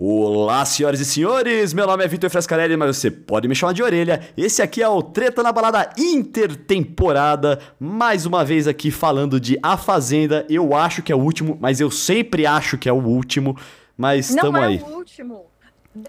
[0.00, 3.82] Olá, senhoras e senhores, meu nome é Vitor Frescarelli, mas você pode me chamar de
[3.82, 4.20] orelha.
[4.36, 9.76] Esse aqui é o Treta na Balada Intertemporada, mais uma vez aqui falando de A
[9.76, 10.46] Fazenda.
[10.48, 13.56] Eu acho que é o último, mas eu sempre acho que é o último,
[13.96, 14.78] mas Não tamo é aí.
[14.80, 15.46] o último.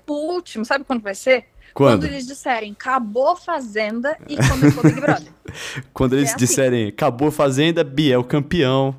[0.08, 1.46] O último, sabe quando vai ser?
[1.74, 2.04] Quando?
[2.06, 5.34] eles disserem acabou Fazenda e começou Big Brother.
[5.94, 6.38] Quando eles É assim.
[6.46, 8.96] disserem acabou Fazenda, Biel campeão.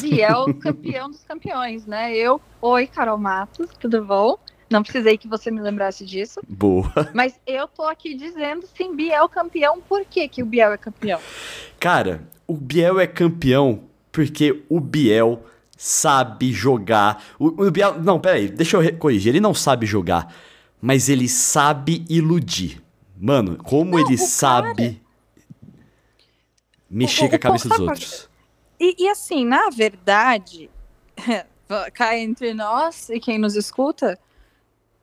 [0.00, 2.14] Biel, campeão dos campeões, né?
[2.14, 4.38] Eu, oi, Carol Matos, tudo bom?
[4.70, 6.40] Não precisei que você me lembrasse disso.
[6.48, 6.90] Boa.
[7.14, 9.80] Mas eu tô aqui dizendo sim, Biel campeão.
[9.80, 11.20] Por que, que o Biel é campeão?
[11.78, 15.44] Cara, o Biel é campeão porque o Biel
[15.76, 17.22] sabe jogar.
[17.38, 18.00] O, o Biel.
[18.02, 19.30] Não, peraí, deixa eu corrigir.
[19.30, 20.34] Ele não sabe jogar,
[20.80, 22.82] mas ele sabe iludir.
[23.18, 25.00] Mano, como Não, ele o cara- sabe
[26.90, 28.28] mexer O- o- com a cabeça o- dos sabe outros.
[28.78, 30.70] E, e assim, na verdade,
[31.94, 34.18] cá entre nós e quem nos escuta,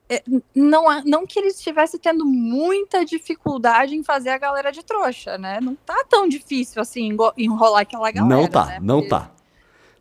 [0.09, 0.21] é,
[0.53, 5.59] não, não que ele estivesse tendo muita dificuldade em fazer a galera de trouxa, né?
[5.61, 8.41] Não tá tão difícil assim enrolar aquela galera.
[8.41, 8.79] não tá, né?
[8.81, 9.31] não Porque tá.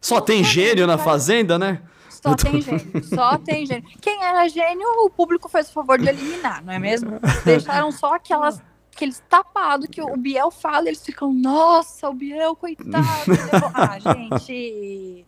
[0.01, 1.81] Só Não tem tá, gênio na fazenda, né?
[2.11, 3.89] Só tem gênio, só tem gênio.
[4.01, 7.21] Quem era gênio, o público fez o favor de eliminar, não é mesmo?
[7.45, 8.61] Deixaram só aquelas,
[8.95, 13.05] aqueles tapados que o Biel fala, eles ficam, nossa, o Biel, coitado.
[13.29, 15.27] levou-" ah, gente.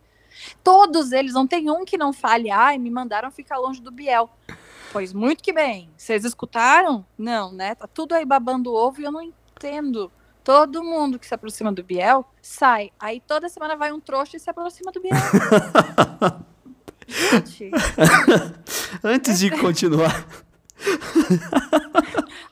[0.63, 4.29] Todos eles, não tem um que não fale, ai, me mandaram ficar longe do Biel.
[4.91, 5.89] Pois muito que bem.
[5.97, 7.05] Vocês escutaram?
[7.17, 7.75] Não, né?
[7.75, 10.11] Tá tudo aí babando ovo e eu não entendo.
[10.43, 12.91] Todo mundo que se aproxima do Biel sai.
[12.99, 15.15] Aí toda semana vai um trouxa e se aproxima do Biel.
[17.07, 17.71] Gente,
[19.03, 20.25] Antes de continuar.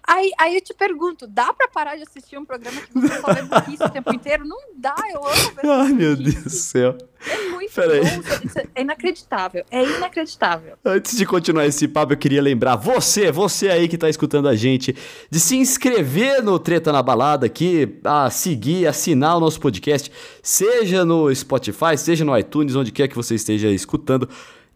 [0.06, 3.34] Aí, aí eu te pergunto, dá pra parar de assistir um programa que você só
[3.34, 4.46] vê burrice o tempo inteiro?
[4.46, 6.16] Não dá, eu amo ver Ai, meu.
[6.16, 6.98] Deus do céu.
[7.26, 8.02] É muito Peraí.
[8.02, 10.74] bom, isso é inacreditável, é inacreditável.
[10.84, 14.56] Antes de continuar esse papo, eu queria lembrar você, você aí que tá escutando a
[14.56, 14.96] gente,
[15.30, 20.12] de se inscrever no Treta na Balada aqui, a seguir, assinar o nosso podcast,
[20.42, 24.28] seja no Spotify, seja no iTunes, onde quer que você esteja escutando.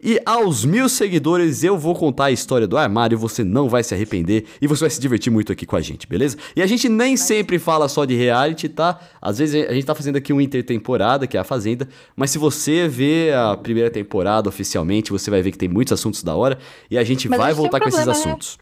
[0.01, 3.95] E aos mil seguidores, eu vou contar a história do armário, você não vai se
[3.95, 6.37] arrepender e você vai se divertir muito aqui com a gente, beleza?
[6.55, 8.99] E a gente nem sempre fala só de reality, tá?
[9.19, 12.37] Às vezes a gente tá fazendo aqui uma intertemporada, que é a Fazenda, mas se
[12.37, 16.59] você vê a primeira temporada oficialmente, você vai ver que tem muitos assuntos da hora
[16.91, 18.31] e a gente Mas vai a gente tem um voltar com esses problema, né?
[18.31, 18.59] assuntos.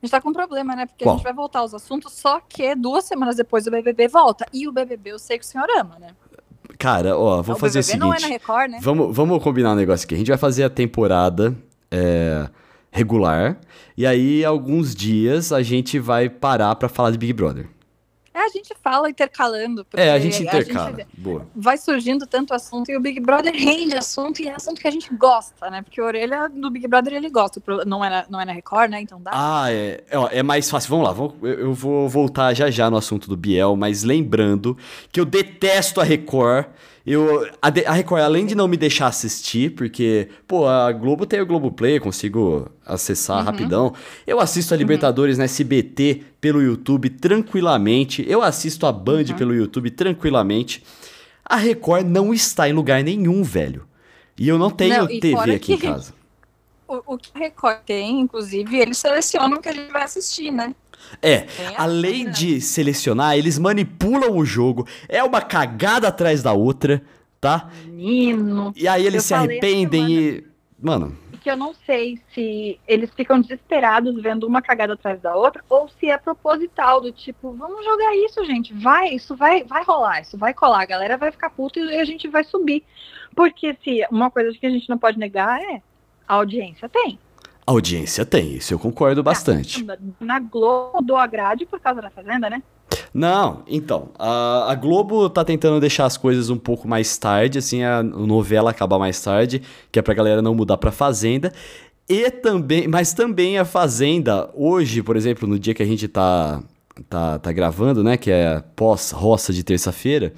[0.00, 0.86] A gente tá com um problema, né?
[0.86, 1.16] Porque Qual?
[1.16, 4.46] a gente vai voltar aos assuntos, só que duas semanas depois o BBB volta.
[4.52, 6.10] E o BBB eu sei que o senhor ama, né?
[6.78, 8.32] Cara, ó, vou o fazer o BBB não é na seguinte.
[8.32, 8.78] Record, né?
[8.80, 10.14] Vamos, vamos combinar um negócio aqui.
[10.14, 11.54] A gente vai fazer a temporada
[11.90, 12.48] é,
[12.90, 13.58] regular.
[13.96, 17.66] E aí, alguns dias, a gente vai parar pra falar de Big Brother.
[18.38, 19.84] É, a gente fala intercalando.
[19.94, 20.90] É, a gente intercala.
[20.96, 21.44] gente Boa.
[21.56, 24.90] vai surgindo tanto assunto e o Big Brother rende assunto e é assunto que a
[24.90, 25.82] gente gosta, né?
[25.82, 27.60] Porque a orelha do Big Brother ele gosta.
[27.84, 29.00] Não é na, não é na Record, né?
[29.00, 29.30] Então dá.
[29.34, 30.90] Ah, é, é, é mais fácil.
[30.90, 34.76] Vamos lá, vamos- eu vou voltar já já no assunto do Biel, mas lembrando
[35.10, 36.66] que eu detesto a Record.
[37.10, 41.40] Eu, a, a Record, além de não me deixar assistir, porque, pô, a Globo tem
[41.40, 43.44] o Globoplay, eu consigo acessar Uhum.
[43.44, 43.94] rapidão.
[44.26, 48.24] Eu assisto a Libertadores na SBT pelo YouTube tranquilamente.
[48.28, 49.36] Eu assisto a Band Uhum.
[49.36, 50.82] pelo YouTube tranquilamente.
[51.44, 53.86] A Record não está em lugar nenhum, velho.
[54.38, 56.12] E eu não tenho Não, TV aqui em que- casa.
[56.86, 60.50] O, o que a Record tem, inclusive, eles selecionam o que a gente vai assistir,
[60.50, 60.74] né?
[61.22, 64.86] É, além de selecionar, eles manipulam o jogo.
[65.08, 67.02] É uma cagada atrás da outra,
[67.40, 67.70] tá?
[67.86, 68.72] Menino.
[68.76, 70.44] E aí eles se essa arrependem e.
[70.80, 71.16] Mano,
[71.48, 75.88] que eu não sei se eles ficam desesperados vendo uma cagada atrás da outra ou
[75.88, 80.36] se é proposital do tipo, vamos jogar isso, gente, vai, isso vai, vai rolar, isso
[80.36, 82.84] vai colar, a galera vai ficar puta e a gente vai subir.
[83.34, 85.80] Porque se uma coisa que a gente não pode negar é
[86.26, 87.18] a audiência tem.
[87.70, 89.84] Audiência tem, isso eu concordo bastante.
[90.20, 92.62] Na Globo a grade por causa da fazenda, né?
[93.12, 97.82] Não, então, a, a Globo tá tentando deixar as coisas um pouco mais tarde, assim,
[97.82, 99.62] a novela acabar mais tarde,
[99.92, 101.52] que é pra galera não mudar pra Fazenda.
[102.08, 106.62] E também, mas também a Fazenda, hoje, por exemplo, no dia que a gente tá,
[107.08, 110.32] tá, tá gravando, né, que é pós-roça de terça-feira,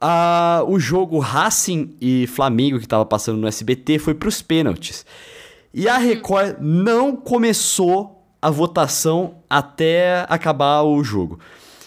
[0.00, 5.04] a- o jogo Racing e Flamengo que tava passando no SBT foi pros pênaltis.
[5.74, 11.38] E a Record não começou a votação até acabar o jogo.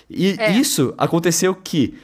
[0.09, 0.51] E É.
[0.51, 1.99] isso aconteceu que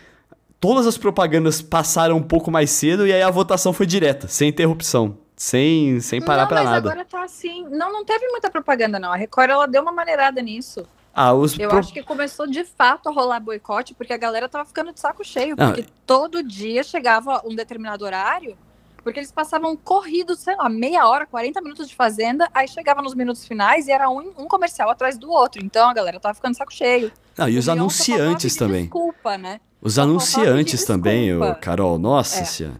[0.59, 4.49] todas as propagandas passaram um pouco mais cedo e aí a votação foi direta, sem
[4.49, 6.77] interrupção, sem, sem parar mas nada.
[6.77, 7.65] agora tá assim.
[7.69, 9.11] Não, não teve muita propaganda, não.
[9.11, 10.85] A Record ela deu uma maneirada nisso.
[11.13, 14.47] Ah, os Eu pro- acho que começou de fato a rolar boicote, porque a galera
[14.47, 15.55] tava ficando de saco cheio.
[15.59, 15.67] Ah.
[15.67, 18.55] Porque todo dia chegava um determinado horário,
[19.03, 23.15] Porque eles passavam corridos, sei lá, meia hora, 40 minutos de fazenda, aí chegava nos
[23.15, 25.63] minutos finais e era um, um comercial atrás do outro.
[25.63, 27.11] Então a galera tava ficando saco cheio.
[27.37, 28.83] Não, e os anunciantes também.
[28.83, 29.59] Desculpa, né?
[29.81, 31.29] Os Só anunciantes também.
[31.59, 31.97] Carol.
[31.97, 32.45] Nossa É.
[32.45, 32.79] senhora.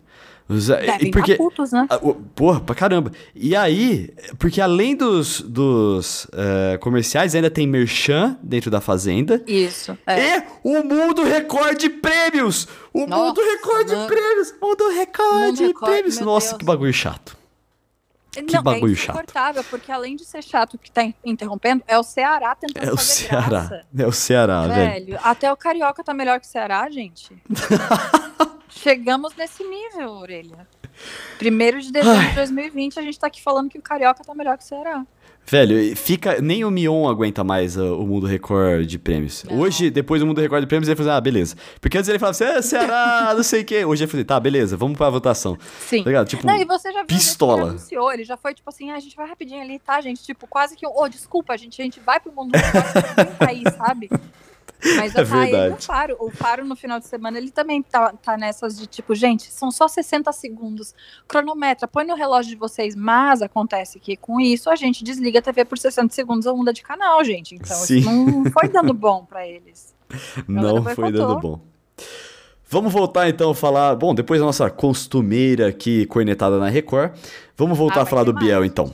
[0.60, 1.88] Devem porque, putos, né?
[2.36, 3.12] Porra, pra caramba.
[3.36, 9.44] E aí, porque além dos, dos eh, comerciais, ainda tem merchan dentro da Fazenda.
[9.48, 9.98] Isso.
[10.06, 10.38] É.
[10.40, 12.68] E o Mundo Record de Prêmios!
[12.94, 14.08] O Nossa, Mundo Record de mano.
[14.08, 14.54] Prêmios!
[14.62, 16.16] Mundo Record Mundo Record, Prêmios!
[16.18, 16.58] meu Nossa, Deus.
[16.60, 17.38] que bagulho chato.
[18.54, 19.10] Não, bagulho é chato.
[19.18, 22.94] insuportável, porque além de ser chato que tá in- interrompendo, é o Ceará tentando É
[22.94, 23.48] o fazer Ceará.
[23.50, 23.86] graça.
[23.98, 25.06] É o Ceará, velho.
[25.06, 27.36] Velho, até o Carioca tá melhor que o Ceará, gente.
[28.72, 30.68] Chegamos nesse nível, Orelha.
[31.38, 32.30] Primeiro de dezembro Ai.
[32.30, 35.06] de 2020, a gente tá aqui falando que o Carioca tá melhor que o Ceará.
[35.46, 36.40] Velho, fica.
[36.40, 39.44] Nem o Mion aguenta mais uh, o Mundo Record de prêmios.
[39.44, 39.60] Não.
[39.60, 41.56] Hoje, depois do Mundo Record de prêmios, ele falou: ah, beleza.
[41.82, 43.84] Porque antes ele falava assim, é, Ceará, não sei o quê.
[43.84, 45.58] Hoje ele falou: tá, beleza, vamos pra votação.
[45.80, 46.04] Sim.
[46.04, 46.24] Tá?
[46.26, 47.62] Tipo, Não, e você já viu pistola.
[47.62, 50.24] Ele anunciou, ele já foi tipo assim, ah, a gente vai rapidinho ali, tá, gente?
[50.24, 54.10] Tipo, quase que, ô, desculpa, gente, a gente vai pro mundo record, aí, sabe?
[54.98, 55.74] Mas É verdade.
[55.76, 56.16] no Faro.
[56.20, 59.70] O Faro, no final de semana, ele também tá, tá nessas de tipo, gente, são
[59.72, 60.94] só 60 segundos.
[61.28, 65.42] Cronometra, põe no relógio de vocês, mas acontece que com isso a gente desliga a
[65.42, 67.56] TV por 60 segundos ou muda de canal, gente.
[67.56, 67.98] Então Sim.
[68.00, 69.94] isso não foi dando bom pra eles.
[70.48, 71.12] Não foi boicotou.
[71.28, 71.62] dando bom.
[72.68, 73.96] Vamos voltar então a falar.
[73.96, 77.12] Bom, depois da nossa costumeira aqui cornetada na Record,
[77.58, 78.72] vamos voltar Ah, a falar do Biel mais.
[78.72, 78.94] então.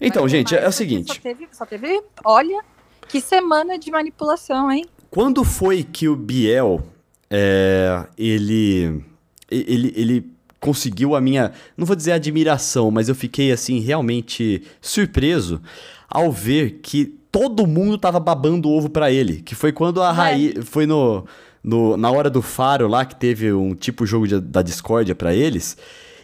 [0.00, 2.62] Então, Vai ter gente, é mais, o porque seguinte: Só teve, só teve, olha,
[3.08, 4.84] que semana de manipulação, hein?
[5.12, 6.82] Quando foi que o Biel
[7.30, 9.04] é, ele,
[9.50, 15.60] ele, ele conseguiu a minha, não vou dizer admiração, mas eu fiquei assim realmente surpreso
[16.08, 20.12] ao ver que todo mundo tava babando ovo pra ele, que foi quando a É.
[20.12, 21.26] Raí, foi no,
[21.62, 25.34] no na hora do faro lá que teve um tipo jogo de- da discórdia pra
[25.34, 25.76] eles.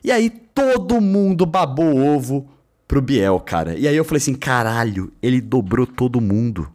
[0.03, 2.49] E aí todo mundo babou ovo
[2.87, 3.77] pro Biel, cara.
[3.79, 6.69] E aí eu falei assim, caralho, ele dobrou todo mundo.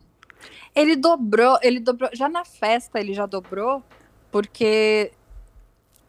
[0.75, 3.83] Ele dobrou, ele dobrou, já na festa ele já dobrou,
[4.31, 5.11] porque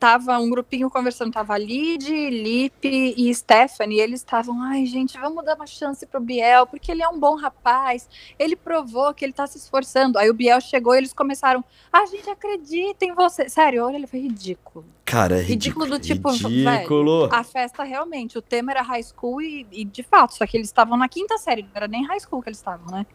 [0.05, 5.43] tava um grupinho conversando, tava Lid, Lipe e Stephanie, e eles estavam, ai gente, vamos
[5.45, 8.07] dar uma chance pro Biel, porque ele é um bom rapaz,
[8.39, 10.19] ele provou que ele tá se esforçando.
[10.19, 13.49] Aí o Biel chegou e eles começaram, a gente acredita em você.
[13.49, 14.85] Sério, olha, ele foi ridículo.
[15.07, 16.33] Cara, é Ridículo ridículo.
[16.33, 17.29] do tipo, ridículo.
[17.33, 20.69] A festa realmente, o tema era high school e, e, de fato, só que eles
[20.69, 23.07] estavam na quinta série, não era nem high school que eles estavam, né?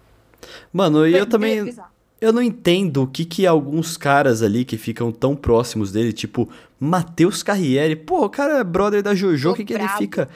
[0.71, 1.63] Mano, e eu também.
[1.63, 1.89] bizarro.
[2.21, 6.49] Eu não entendo o que que alguns caras ali que ficam tão próximos dele, tipo
[6.77, 10.27] Matheus Carriere, pô, o cara é brother da Jojo, o que que ele fica?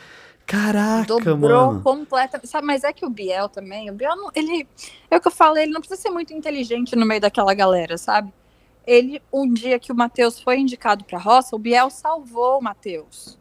[0.45, 1.81] Caraca, Dobrou mano.
[1.81, 2.47] completamente.
[2.47, 4.67] Sabe, mas é que o Biel também, o Biel, não, ele.
[5.09, 7.97] É o que eu falei, ele não precisa ser muito inteligente no meio daquela galera,
[7.97, 8.33] sabe?
[8.85, 13.38] Ele, um dia que o Matheus foi indicado pra roça, o Biel salvou o Matheus.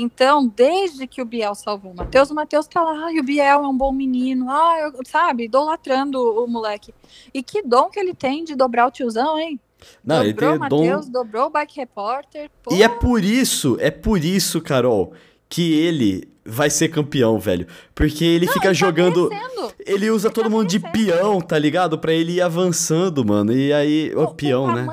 [0.00, 3.62] Então, desde que o Biel salvou o Matheus, o Matheus tá lá, ai, o Biel
[3.64, 6.94] é um bom menino, ah, eu, sabe, idolatrando o moleque.
[7.32, 9.58] E que dom que ele tem de dobrar o tiozão, hein?
[10.04, 10.84] Não, ele dobrou tem o dom.
[10.86, 12.50] Matheus, dobrou o Bike Repórter.
[12.62, 15.12] pô, E é por isso, é por isso, Carol,
[15.48, 17.66] que ele vai ser campeão, velho.
[17.94, 19.28] Porque ele fica ele tá jogando.
[19.28, 19.72] merecendo.
[19.86, 21.12] ele usa ele todo tá mundo de merecendo.
[21.12, 21.98] peão, tá ligado?
[21.98, 23.52] Pra ele ir avançando, mano.
[23.52, 24.12] E aí.
[24.16, 24.86] O, O- peão, o né?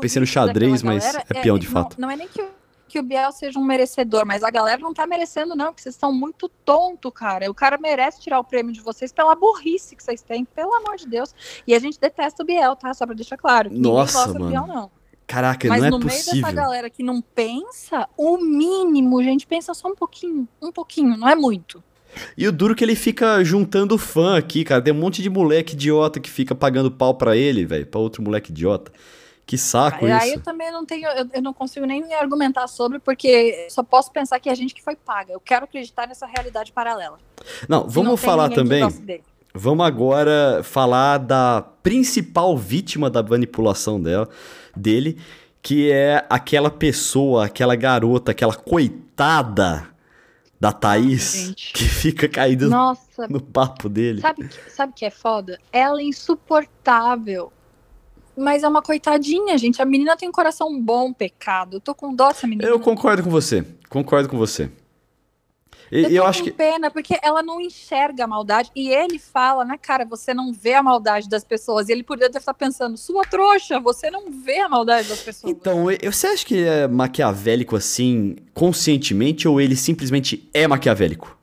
[0.00, 2.00] Pensei no xadrez, mas galera é peão de não- fato.
[2.00, 2.48] Não, é nem que, o-
[2.88, 5.94] que o Biel seja um merecedor, mas a galera não tá merecendo, não, porque vocês
[5.94, 7.50] estão muito tonto, cara.
[7.50, 10.96] O cara merece tirar o prêmio de vocês pela burrice que vocês têm, pelo amor
[10.96, 11.34] de Deus.
[11.66, 12.94] E a gente detesta o Biel, tá?
[12.94, 13.70] Só pra deixar claro.
[13.72, 14.50] Nossa, gosta do mano.
[14.50, 14.90] Biel, não.
[15.26, 16.40] Caraca, Mas não é no meio possível.
[16.42, 20.46] dessa galera que não pensa, o mínimo, gente, pensa só um pouquinho.
[20.62, 21.82] Um pouquinho, não é muito.
[22.36, 24.80] E o duro que ele fica juntando fã aqui, cara.
[24.80, 27.86] Tem um monte de moleque idiota que fica pagando pau pra ele, velho.
[27.86, 28.92] Pra outro moleque idiota.
[29.46, 30.38] Que saco Aí isso.
[30.38, 34.40] eu também não tenho, eu, eu não consigo nem argumentar sobre, porque só posso pensar
[34.40, 35.32] que é gente que foi paga.
[35.32, 37.16] Eu quero acreditar nessa realidade paralela.
[37.68, 38.82] Não, vamos não falar também.
[39.54, 44.28] Vamos agora falar da principal vítima da manipulação dela,
[44.76, 45.16] dele,
[45.62, 49.88] que é aquela pessoa, aquela garota, aquela coitada
[50.60, 51.72] da Thaís, gente.
[51.72, 54.20] que fica caída Nossa, no papo dele.
[54.20, 55.58] sabe que sabe que é foda?
[55.72, 57.52] Ela é insuportável.
[58.36, 59.80] Mas é uma coitadinha, gente.
[59.80, 61.76] A menina tem um coração bom, pecado.
[61.76, 62.68] Eu tô com dó dessa menina.
[62.68, 64.70] Eu concordo com você, concordo com você.
[65.90, 66.50] E Eu eu, acho que.
[66.50, 68.70] pena, porque ela não enxerga a maldade.
[68.74, 71.88] E ele fala na cara, você não vê a maldade das pessoas.
[71.88, 75.52] E ele poderia estar pensando, sua trouxa, você não vê a maldade das pessoas.
[75.52, 81.38] Então, você acha que ele é maquiavélico assim, conscientemente, ou ele simplesmente é maquiavélico?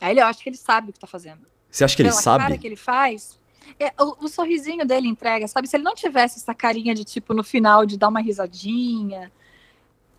[0.00, 1.40] Aí ele, eu acho que ele sabe o que tá fazendo.
[1.70, 2.44] Você acha que ele Pela sabe?
[2.44, 3.38] cara que ele faz,
[3.78, 5.68] é, o, o sorrisinho dele entrega, sabe?
[5.68, 9.32] Se ele não tivesse essa carinha de tipo no final de dar uma risadinha,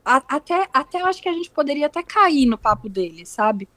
[0.06, 3.68] a- até, até eu acho que a gente poderia até cair no papo dele, sabe?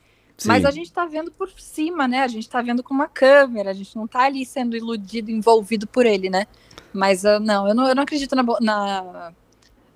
[0.42, 0.68] Mas Sim.
[0.68, 2.22] a gente tá vendo por cima, né?
[2.22, 5.86] A gente tá vendo com uma câmera, a gente não tá ali sendo iludido, envolvido
[5.86, 6.46] por ele, né?
[6.92, 9.32] Mas ah, não, eu não, eu não acredito na, na-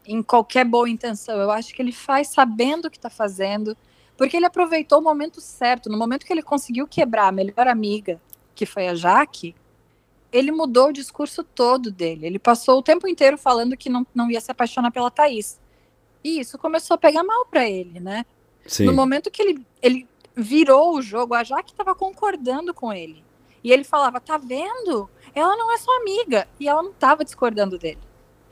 [0.06, 1.38] em qualquer boa intenção.
[1.40, 3.76] Eu acho que ele faz sabendo o que tá fazendo,
[4.16, 5.88] porque ele aproveitou o momento certo.
[5.90, 8.20] No momento que ele conseguiu quebrar a melhor amiga,
[8.54, 9.54] que foi a Jaque,
[10.34, 12.26] ele mudou o discurso todo dele.
[12.26, 15.60] Ele passou o tempo inteiro falando que não, não ia se apaixonar pela Thaís.
[16.24, 18.26] E isso começou a pegar mal pra ele, né?
[18.66, 18.86] Sim.
[18.86, 23.22] No momento que ele, ele virou o jogo, a Jaque estava concordando com ele.
[23.62, 25.08] E ele falava: tá vendo?
[25.32, 26.48] Ela não é sua amiga.
[26.58, 28.00] E ela não estava discordando dele.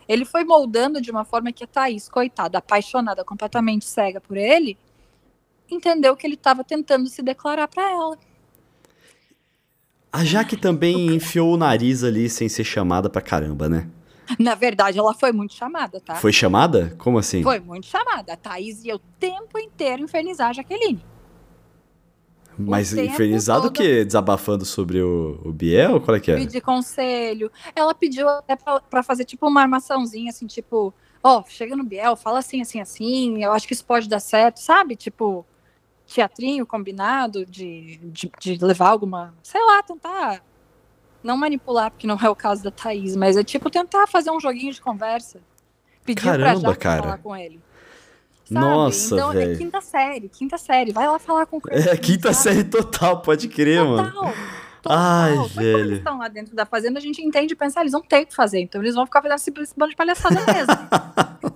[0.06, 4.78] Ele foi moldando de uma forma que a Thaís, coitada, apaixonada, completamente cega por ele,
[5.68, 8.16] entendeu que ele estava tentando se declarar para ela.
[10.12, 13.88] A Jaque também enfiou o nariz ali sem ser chamada pra caramba, né?
[14.38, 16.16] Na verdade, ela foi muito chamada, tá?
[16.16, 16.94] Foi chamada?
[16.98, 17.42] Como assim?
[17.42, 18.34] Foi muito chamada.
[18.34, 21.02] A Thaís ia o tempo inteiro infernizar a Jaqueline.
[22.58, 23.72] Mas o infernizado o todo.
[23.72, 24.04] quê?
[24.04, 26.00] Desabafando sobre o, o Biel?
[26.00, 26.36] Qual é que é?
[26.36, 27.50] pedir conselho.
[27.74, 30.92] Ela pediu até pra, pra fazer tipo uma armaçãozinha, assim, tipo,
[31.22, 34.58] ó, chega no Biel, fala assim, assim, assim, eu acho que isso pode dar certo,
[34.58, 34.96] sabe?
[34.96, 35.46] Tipo,
[36.12, 40.42] teatrinho combinado de, de, de levar alguma, sei lá, tentar
[41.22, 44.40] não manipular, porque não é o caso da Thaís, mas é tipo tentar fazer um
[44.40, 45.40] joguinho de conversa.
[46.04, 47.02] Pediu pra Caramba, Jaque cara.
[47.02, 47.60] falar com ele.
[48.44, 48.60] Sabe?
[48.66, 49.52] Nossa, então velho.
[49.52, 50.92] é quinta série, quinta série.
[50.92, 52.56] Vai lá falar com o É a quinta sabe?
[52.56, 54.10] série total, pode crer, mano.
[54.10, 54.34] Total.
[54.82, 54.98] Total.
[54.98, 55.78] Ai, Mas quando velho.
[55.78, 58.24] eles estão lá dentro da fazenda, a gente entende e pensa, ah, eles não têm
[58.24, 60.74] o que fazer, então eles vão ficar fazendo esse, esse bando de palhaçada mesmo.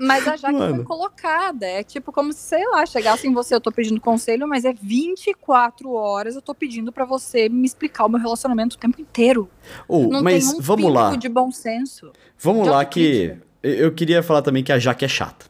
[0.00, 0.76] mas a Jaque Mano.
[0.76, 1.66] foi colocada.
[1.66, 4.72] É tipo como se, sei lá, chegasse em você, eu tô pedindo conselho, mas é
[4.72, 9.48] 24 horas eu tô pedindo pra você me explicar o meu relacionamento o tempo inteiro.
[9.86, 11.14] Ô, Não mas tem um vamos lá.
[11.16, 12.10] de bom senso.
[12.38, 15.46] Vamos lá que eu queria falar também que a Jaque é chata.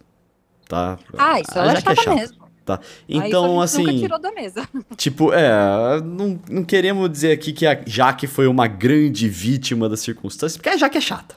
[0.68, 0.98] Tá?
[1.16, 2.40] Ah, isso a ela é Jaque chata mesmo.
[2.64, 2.78] Tá?
[3.08, 4.68] Então, assim, nunca tirou da mesa.
[4.96, 10.00] tipo, é, não, não queremos dizer aqui que a Jaque foi uma grande vítima das
[10.00, 11.34] circunstâncias, porque a Jaque é chata.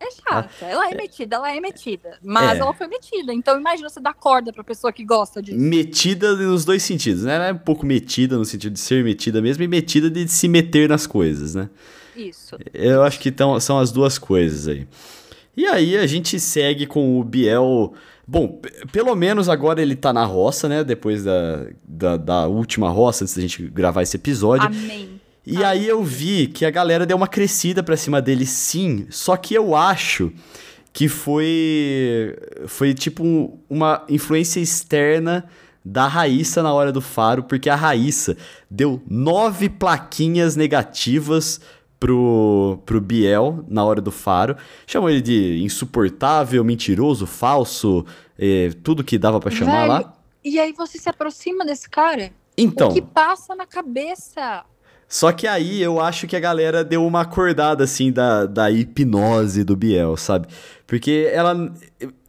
[0.00, 0.64] É chata.
[0.64, 2.18] Ela é metida, ela é metida.
[2.22, 2.60] Mas É.
[2.60, 3.32] ela foi metida.
[3.34, 5.58] Então imagina você dar corda pra pessoa que gosta disso.
[5.58, 7.34] Metida nos dois sentidos, né?
[7.36, 10.46] Ela é um pouco metida no sentido de ser metida mesmo e metida de se
[10.48, 11.68] meter nas coisas, né?
[12.16, 12.56] Isso.
[12.74, 14.86] Eu acho que tão, são as duas coisas aí.
[15.56, 17.92] E aí a gente segue com o Biel.
[18.26, 18.60] Bom,
[18.92, 20.84] pelo menos agora ele tá na roça, né?
[20.84, 24.66] Depois da, da, da última roça, antes da gente gravar esse episódio.
[24.66, 25.17] Amém.
[25.50, 29.34] E aí eu vi que a galera deu uma crescida pra cima dele sim, só
[29.36, 30.30] que eu acho
[30.92, 32.36] que foi
[32.66, 35.48] foi tipo um- uma influência externa
[35.84, 38.36] da Raíssa na hora do faro, porque a Raíssa
[38.70, 41.60] deu nove plaquinhas negativas
[41.98, 44.54] pro, pro Biel na hora do faro.
[44.86, 48.04] Chamou ele de insuportável, mentiroso, falso,
[48.38, 50.12] eh, tudo que dava pra chamar Velho, lá.
[50.44, 52.30] E aí você se aproxima desse cara?
[52.56, 54.64] Então, O que passa na cabeça?
[55.08, 59.64] Só que aí eu acho que a galera deu uma acordada, assim, da, da hipnose
[59.64, 60.48] do Biel, sabe?
[60.86, 61.72] Porque ela.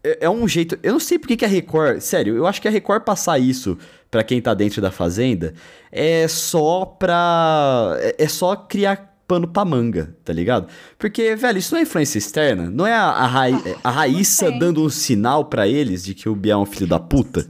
[0.01, 0.79] É, é um jeito.
[0.81, 1.99] Eu não sei porque que a Record.
[1.99, 3.77] Sério, eu acho que a Record passar isso
[4.09, 5.53] pra quem tá dentro da fazenda
[5.91, 7.97] é só pra.
[7.99, 10.67] É, é só criar pano pra manga, tá ligado?
[10.97, 12.69] Porque, velho, isso não é influência externa?
[12.69, 16.35] Não é a, a, Raí- a Raíssa dando um sinal pra eles de que o
[16.35, 17.45] Biel é um filho da puta?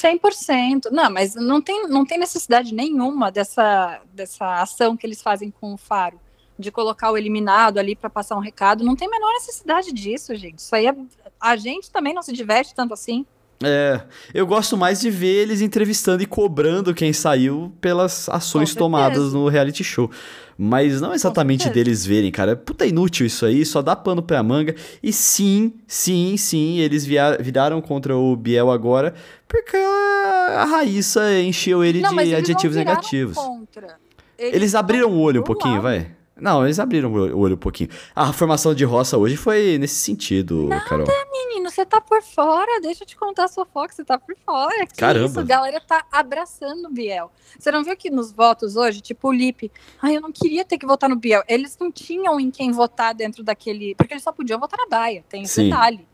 [0.00, 0.90] 100%.
[0.90, 5.74] Não, mas não tem, não tem necessidade nenhuma dessa, dessa ação que eles fazem com
[5.74, 6.20] o Faro.
[6.58, 8.84] De colocar o eliminado ali pra passar um recado.
[8.84, 10.58] Não tem a menor necessidade disso, gente.
[10.58, 10.94] Isso aí é.
[11.40, 13.24] A gente também não se diverte tanto assim.
[13.62, 14.00] É,
[14.32, 19.48] eu gosto mais de ver eles entrevistando e cobrando quem saiu pelas ações tomadas no
[19.48, 20.10] reality show.
[20.56, 22.54] Mas não exatamente deles verem, cara.
[22.56, 24.74] Puta inútil isso aí, só dá pano pra manga.
[25.02, 29.14] E sim, sim, sim, eles viraram contra o Biel agora
[29.48, 33.36] porque a Raíssa encheu ele não, de eles adjetivos negativos.
[33.36, 33.96] Contra.
[34.38, 35.82] Eles abriram o olho um pouquinho, lado.
[35.82, 36.19] vai.
[36.40, 37.90] Não, eles abriram o olho um pouquinho.
[38.14, 41.06] A formação de roça hoje foi nesse sentido, Carol.
[41.32, 44.34] Menino, você tá por fora, deixa eu te contar a sua foca, você tá por
[44.44, 44.86] fora.
[44.86, 45.26] Que Caramba.
[45.26, 47.30] isso, a galera tá abraçando o Biel.
[47.58, 49.70] Você não viu que nos votos hoje, tipo o Lipe,
[50.00, 51.42] ai, eu não queria ter que votar no Biel.
[51.48, 53.94] Eles não tinham em quem votar dentro daquele.
[53.94, 55.70] Porque eles só podiam votar na Baia, tem esse Sim.
[55.70, 56.08] detalhe.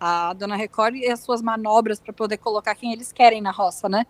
[0.00, 3.88] A dona Record e as suas manobras para poder colocar quem eles querem na roça,
[3.88, 4.06] né?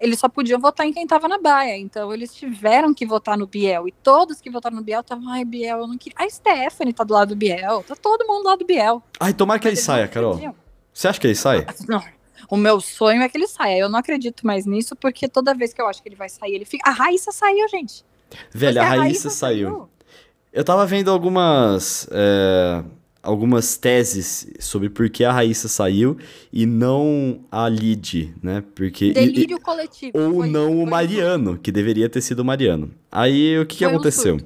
[0.00, 1.76] Eles só podiam votar em quem tava na Baia.
[1.76, 3.88] Então eles tiveram que votar no Biel.
[3.88, 6.16] E todos que votaram no Biel estavam, ai, Biel, eu não queria.
[6.18, 7.82] A Stephanie tá do lado do Biel.
[7.86, 9.02] Tá todo mundo do lado do Biel.
[9.18, 10.34] Ai, tomara que ele saia, Carol.
[10.34, 10.54] podiam.
[10.92, 11.66] Você acha que ele sai?
[11.88, 12.02] Não.
[12.48, 13.78] O meu sonho é que ele saia.
[13.78, 16.54] Eu não acredito mais nisso, porque toda vez que eu acho que ele vai sair,
[16.54, 16.88] ele fica.
[16.88, 18.04] A Raíssa saiu, gente.
[18.52, 19.68] Velho, Porque a Raíssa saiu.
[19.70, 19.90] saiu.
[20.52, 22.08] Eu tava vendo algumas.
[22.10, 22.82] é,
[23.28, 26.16] algumas teses sobre por que a Raíssa saiu
[26.50, 28.64] e não a Lid, né?
[28.74, 30.18] Porque Delírio e, coletivo.
[30.18, 32.90] Ou foi, não foi o Mariano, que deveria ter sido o Mariano.
[33.12, 34.36] Aí o que, que aconteceu?
[34.36, 34.40] Um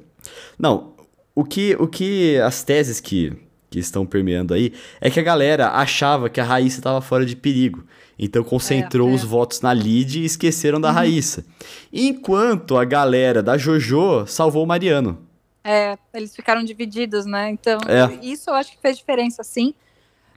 [0.58, 0.94] não,
[1.34, 3.32] o que, o que as teses que,
[3.70, 7.36] que estão permeando aí é que a galera achava que a Raíssa estava fora de
[7.36, 7.84] perigo.
[8.18, 9.14] Então concentrou é, é.
[9.14, 10.94] os votos na Lid e esqueceram da uhum.
[10.94, 11.44] Raíssa.
[11.92, 15.18] Enquanto a galera da JoJo salvou o Mariano.
[15.64, 17.50] É, eles ficaram divididos, né?
[17.50, 18.24] Então, é.
[18.24, 19.74] isso eu acho que fez diferença, sim.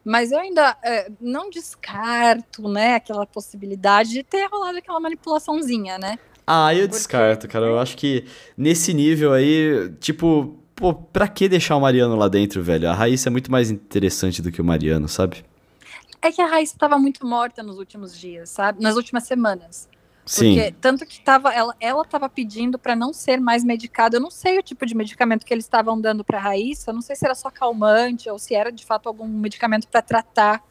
[0.03, 6.19] Mas eu ainda é, não descarto, né, aquela possibilidade de ter rolado aquela manipulaçãozinha, né?
[6.45, 6.97] Ah, eu Porque...
[6.97, 7.65] descarto, cara.
[7.65, 12.61] Eu acho que nesse nível aí, tipo, pô, pra que deixar o Mariano lá dentro,
[12.61, 12.87] velho?
[12.87, 15.43] A Raíssa é muito mais interessante do que o Mariano, sabe?
[16.21, 18.83] É que a Raíssa estava muito morta nos últimos dias, sabe?
[18.83, 19.89] Nas últimas semanas.
[20.25, 20.55] Sim.
[20.55, 24.17] Porque tanto que tava, ela, ela tava pedindo para não ser mais medicada.
[24.17, 26.89] Eu não sei o tipo de medicamento que eles estavam dando para Raíssa.
[26.89, 30.01] Eu não sei se era só calmante ou se era de fato algum medicamento para
[30.01, 30.63] tratar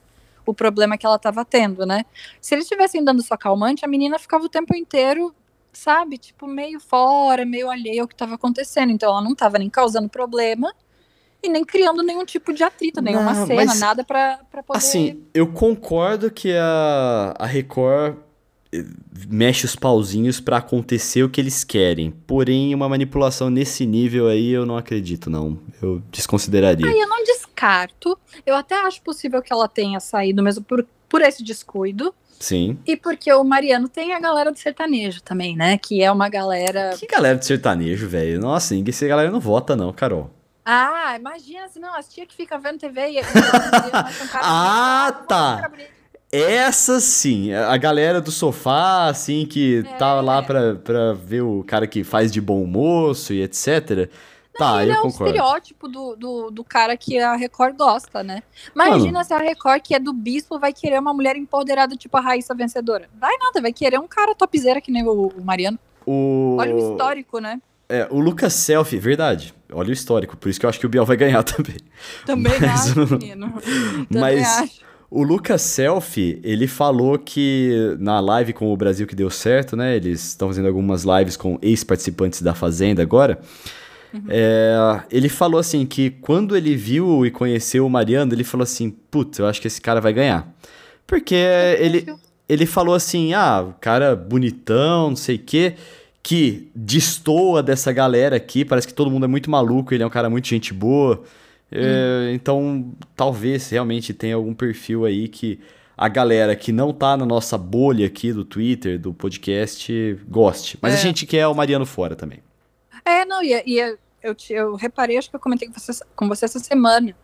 [0.45, 2.05] o problema que ela estava tendo, né?
[2.41, 5.35] Se eles estivessem dando só calmante, a menina ficava o tempo inteiro,
[5.73, 8.91] sabe, tipo meio fora, meio alheio ao que estava acontecendo.
[8.91, 10.75] Então ela não estava nem causando problema
[11.43, 14.79] e nem criando nenhum tipo de atrito, nenhuma não, cena, mas, nada para poder.
[14.79, 18.17] Assim, eu concordo que a, a Record
[19.29, 22.11] mexe os pauzinhos para acontecer o que eles querem.
[22.11, 25.59] Porém, uma manipulação nesse nível aí eu não acredito, não.
[25.83, 26.87] Eu desconsideraria.
[26.87, 28.19] Eu não descarto.
[28.45, 32.15] Eu até acho possível que ela tenha saído mesmo por, por esse descuido.
[32.41, 32.79] Sim.
[32.87, 35.79] E porque o Mariano tem a galera do sertanejo também, né?
[35.79, 36.95] Que é uma galera.
[36.99, 38.41] Que galera do sertanejo, velho?
[38.41, 40.31] Nossa, ninguém, essa galera não vota, não, Carol.
[40.65, 43.21] Ah, imagina, assim, não, as tia que fica vendo TV e.
[44.35, 45.71] ah, tá.
[46.37, 49.97] Essa sim, a galera do sofá, assim, que é.
[49.97, 54.11] tá lá pra, pra ver o cara que faz de bom moço e etc.
[54.59, 55.25] Não, tá, ele eu é concordo.
[55.25, 58.43] o estereótipo do, do, do, cara que a Record gosta, né?
[58.75, 59.25] Imagina Mano.
[59.25, 62.53] se a Record, que é do bispo, vai querer uma mulher empoderada, tipo a Raíssa
[62.53, 63.09] Vencedora.
[63.19, 65.79] Vai nada, vai querer um cara topzera que nem o, o Mariano.
[66.05, 66.57] O...
[66.59, 67.61] Olha o histórico, né?
[67.89, 69.55] É, o Lucas Selfie, verdade.
[69.73, 71.77] Olha o histórico, por isso que eu acho que o Biel vai ganhar também.
[72.27, 73.55] Também Mas, acho, menino.
[74.11, 74.59] Também Mas...
[74.59, 74.85] acho.
[75.15, 79.95] O Lucas Selfie, ele falou que na live com o Brasil que deu certo, né?
[79.95, 83.39] Eles estão fazendo algumas lives com ex-participantes da Fazenda agora.
[84.13, 84.25] Uhum.
[84.29, 88.91] É, ele falou assim que quando ele viu e conheceu o Mariano, ele falou assim:
[88.91, 90.53] Putz, eu acho que esse cara vai ganhar.
[91.07, 91.37] Porque
[91.79, 92.13] ele,
[92.49, 95.75] ele falou assim: ah, o cara bonitão, não sei o quê,
[96.25, 100.11] que destoa dessa galera aqui, parece que todo mundo é muito maluco, ele é um
[100.11, 101.23] cara muito gente boa.
[101.75, 105.61] É, então, talvez realmente tenha algum perfil aí que
[105.97, 110.79] a galera que não tá na nossa bolha aqui do Twitter, do podcast, goste.
[110.81, 110.97] Mas é.
[110.97, 112.41] a gente quer o Mariano fora também.
[113.05, 113.79] É, não, e, e
[114.23, 117.15] eu, eu reparei, acho que eu comentei com você, com você essa semana,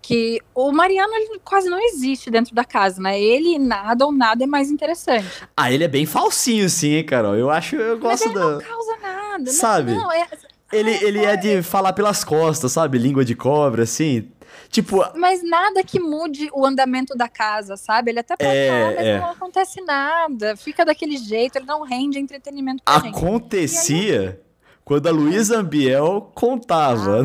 [0.00, 3.20] que o Mariano ele quase não existe dentro da casa, né?
[3.20, 5.26] Ele nada ou nada é mais interessante.
[5.56, 7.34] Ah, ele é bem falsinho, sim, hein, Carol?
[7.34, 8.50] Eu acho, eu gosto Mas ele da...
[8.52, 9.50] não causa nada.
[9.50, 9.94] Sabe?
[9.94, 10.28] Não, é,
[10.72, 12.98] ele, ele é de falar pelas costas, sabe?
[12.98, 14.30] Língua de cobra, assim.
[14.68, 15.04] Tipo.
[15.14, 18.10] Mas nada que mude o andamento da casa, sabe?
[18.10, 19.20] Ele até pode é, falar, mas é.
[19.20, 20.56] não acontece nada.
[20.56, 24.40] Fica daquele jeito, ele não rende entretenimento pra Acontecia
[24.86, 27.24] quando a Luísa Ambiel contava.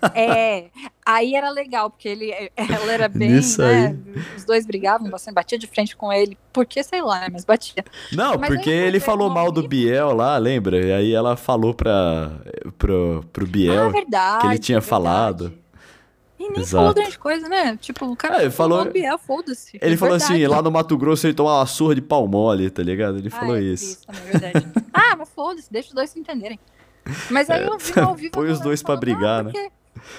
[0.00, 0.70] Ah, é,
[1.04, 3.94] aí era legal, porque ele, ela era bem, Nisso né,
[4.34, 7.84] os dois brigavam bastante, batia de frente com ele, porque sei lá, mas batia.
[8.10, 10.80] Não, mas porque ele falou mal do Biel lá, lembra?
[10.80, 12.40] E aí ela falou pra,
[12.78, 14.90] pro, pro Biel ah, verdade, que ele tinha verdade.
[14.90, 15.61] falado.
[16.42, 16.70] E nem Exato.
[16.70, 17.78] falou grande coisa, né?
[17.80, 19.78] Tipo, o cara é, falou, Biel, foda-se.
[19.80, 22.82] Ele falou assim, lá no Mato Grosso ele tomou uma surra de pau mole, tá
[22.82, 23.18] ligado?
[23.18, 23.84] Ele ah, falou é, isso.
[23.84, 24.72] isso também, é verdade.
[24.92, 26.58] ah, mas foda-se, deixa os dois se entenderem.
[27.30, 28.32] Mas aí é, eu vi ao vivo.
[28.32, 29.52] Põe os dois pra brigar, né?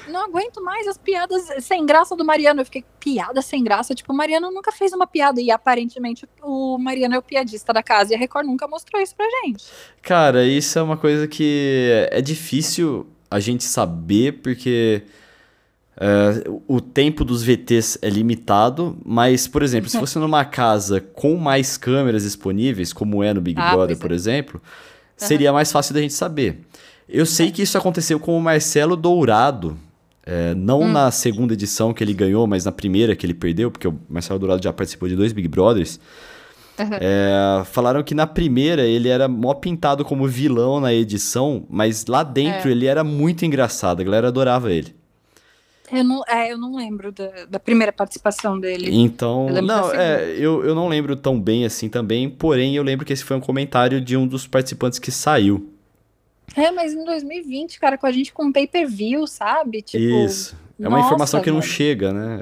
[0.07, 2.61] Não aguento mais as piadas sem graça do Mariano.
[2.61, 3.93] Eu fiquei, piada sem graça.
[3.93, 5.41] Tipo, o Mariano nunca fez uma piada.
[5.41, 8.13] E aparentemente o Mariano é o piadista da casa.
[8.13, 9.65] E a Record nunca mostrou isso pra gente.
[10.01, 15.03] Cara, isso é uma coisa que é difícil a gente saber, porque
[15.95, 21.35] é, o tempo dos VTs é limitado, mas, por exemplo, se fosse numa casa com
[21.35, 24.15] mais câmeras disponíveis, como é no Big ah, Brother, por é.
[24.15, 24.61] exemplo,
[25.15, 26.59] seria mais fácil da gente saber.
[27.07, 29.77] Eu sei que isso aconteceu com o Marcelo Dourado.
[30.25, 30.91] É, não hum.
[30.91, 34.39] na segunda edição que ele ganhou, mas na primeira que ele perdeu, porque o Marcelo
[34.39, 35.99] Dourado já participou de dois Big Brothers.
[36.79, 36.87] Uhum.
[36.93, 42.23] É, falaram que na primeira ele era mó pintado como vilão na edição, mas lá
[42.23, 42.71] dentro é.
[42.71, 44.95] ele era muito engraçado, a galera adorava ele.
[45.91, 48.89] Eu não, é, eu não lembro da, da primeira participação dele.
[48.91, 53.05] Então, eu não, é, eu, eu não lembro tão bem assim também, porém eu lembro
[53.05, 55.69] que esse foi um comentário de um dos participantes que saiu.
[56.55, 59.81] É, mas em 2020, cara, com a gente com pay-per-view, sabe?
[59.81, 60.55] Tipo, Isso.
[60.79, 61.71] É uma Nossa, informação que não velho.
[61.71, 62.41] chega, né?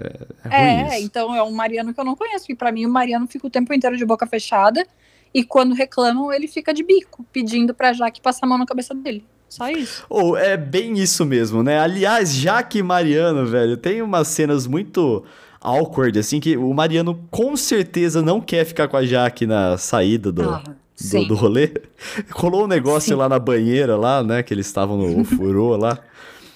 [0.49, 2.89] É, é É, então é um Mariano que eu não conheço, que pra mim o
[2.89, 4.85] Mariano fica o tempo inteiro de boca fechada
[5.33, 8.95] e quando reclamam ele fica de bico, pedindo pra Jaque passar a mão na cabeça
[8.95, 9.23] dele.
[9.51, 10.05] Só isso.
[10.09, 11.77] Ou é bem isso mesmo, né?
[11.77, 15.25] Aliás, Jaque e Mariano, velho, tem umas cenas muito
[15.59, 20.31] awkward, assim, que o Mariano com certeza não quer ficar com a Jaque na saída
[20.31, 20.63] do, Ah,
[21.11, 21.69] do, do rolê.
[22.31, 23.15] Rolou um negócio Sim.
[23.15, 24.41] lá na banheira, lá, né?
[24.41, 25.99] Que eles estavam no furô lá.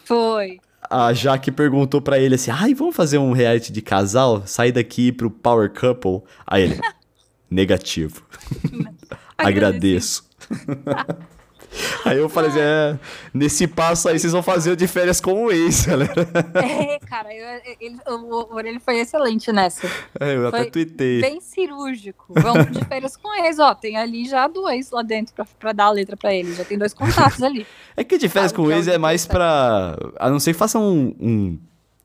[0.05, 0.61] Foi.
[0.89, 4.43] A Jaque perguntou pra ele assim: ai, vamos fazer um reality de casal?
[4.45, 6.21] Sair daqui pro Power Couple?
[6.47, 6.79] Aí ele:
[7.51, 8.21] negativo.
[9.37, 10.23] Agradeço.
[12.05, 12.97] aí eu falei assim: é,
[13.33, 16.13] nesse passo aí vocês vão fazer o de férias com o ex, galera.
[16.55, 19.87] É, cara, eu- ele, o, o Orelha foi excelente nessa.
[20.19, 21.21] É, eu até Foi tuitei.
[21.21, 22.33] Bem cirúrgico.
[22.39, 23.73] Vamos de férias com ex, ó.
[23.75, 26.53] Tem ali já dois lá dentro pra, pra dar a letra pra ele.
[26.53, 27.65] Já tem dois contatos ali.
[27.97, 29.97] É que de férias Ah, com o então ex é mais pra.
[30.19, 31.59] A não ser que façam um, um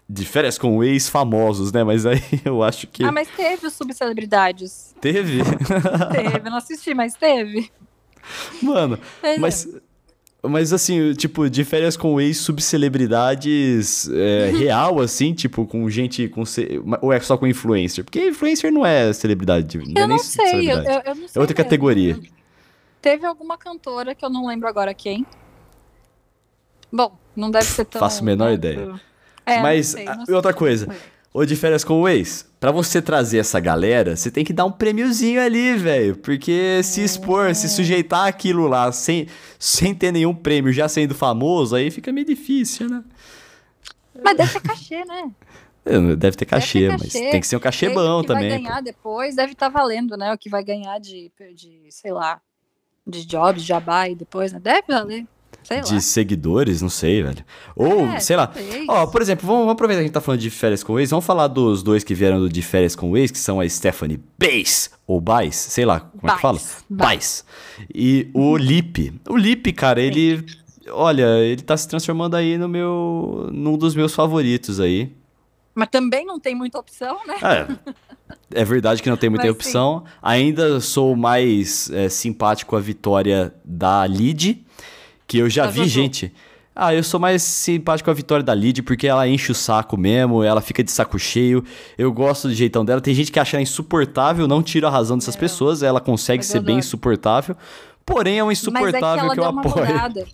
[0.09, 1.85] de férias com o ex famosos, né?
[1.85, 4.95] Mas aí eu acho que Ah, mas teve os subcelebridades.
[5.01, 5.43] teve.
[6.13, 7.71] Teve, eu não assisti, mas teve.
[8.63, 9.39] Mano, Pois é.
[9.41, 9.69] mas.
[10.43, 16.47] Mas assim, tipo, de férias com ex subcelebridades é, real, assim, tipo, com gente com.
[16.47, 18.03] ce- Ou é só com influencer?
[18.05, 19.77] Porque influencer não é celebridade.
[19.77, 21.37] Não é Eu nem não sei, eu, eu, eu não sei.
[21.37, 21.55] É outra mesmo.
[21.55, 22.19] categoria.
[23.03, 25.27] Teve alguma cantora que eu não lembro agora quem.
[26.91, 27.99] Bom, não deve ser tão.
[28.01, 28.99] Faço a menor ideia.
[29.45, 30.35] É, Mas, não sei, não sei.
[30.35, 30.89] outra coisa,
[31.33, 34.65] ou de férias com o ex, pra você trazer essa galera, você tem que dar
[34.65, 36.17] um prêmiozinho ali, velho.
[36.17, 39.27] Porque se expor, se sujeitar aquilo lá sem,
[39.59, 43.05] sem ter nenhum prêmio, já sendo famoso, aí fica meio difícil, né?
[44.23, 45.31] Mas deve ter cachê, né?
[45.83, 47.31] É, Deve ter cachê, ter mas cachê.
[47.31, 48.49] tem que ser um cachê Ele bom que também.
[48.51, 48.65] vai pô.
[48.65, 50.33] ganhar depois deve estar valendo, né?
[50.33, 52.39] O que vai ganhar de, de sei lá,
[53.07, 54.61] de jobs, jabá e depois, né?
[54.61, 55.27] Deve valer.
[55.85, 57.45] De seguidores, não sei, velho.
[57.77, 58.47] Ou, É, sei lá.
[58.47, 58.85] talvez.
[58.89, 60.99] Ó, por exemplo, vamos, vamos aproveitar que a gente tá falando de férias com o
[61.01, 63.69] ex, vamos falar dos dois que vieram de férias com o ex, que são a
[63.69, 66.59] Stephanie Bass, ou Bass, sei lá, como é que fala?
[66.89, 67.45] Bass.
[67.95, 69.13] E o Lipe.
[69.29, 70.45] O Lipe, cara, ele.
[70.93, 73.49] Olha, ele tá se transformando aí no meu.
[73.53, 75.13] num dos meus favoritos aí.
[75.75, 77.37] Mas também não tem muita opção, né?
[77.43, 77.95] É.
[78.53, 80.05] É verdade que não tem muita Mas opção.
[80.21, 84.65] Ainda sou mais é, simpático à vitória da Lid,
[85.31, 86.33] que eu já Da vi gente.
[86.75, 90.43] Ah, eu sou mais simpático à vitória da Lid porque ela enche o saco mesmo,
[90.43, 91.65] ela fica de saco cheio.
[91.97, 93.01] Eu gosto do jeitão dela.
[93.01, 96.47] Tem gente que acha ela insuportável, não tiro a razão dessas pessoas, ela consegue Mas
[96.47, 97.57] ser bem insuportável.
[98.05, 100.27] Porém, é um Mas é que insuportável ela que, eu apoio.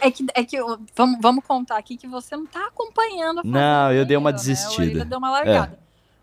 [0.00, 0.56] É que, é que
[0.96, 4.36] vamos, vamos contar aqui que você não tá acompanhando a Não, eu dei uma né?
[4.36, 4.82] Desistida.
[4.82, 5.78] Orelha deu uma largada.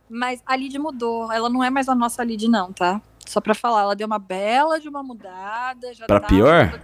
[0.09, 1.31] Mas a Lid mudou.
[1.31, 3.01] Ela não é mais a nossa Lid, não, tá?
[3.25, 5.93] Só pra falar, ela deu uma bela de uma mudada.
[5.93, 6.81] Já Pra tá- pior?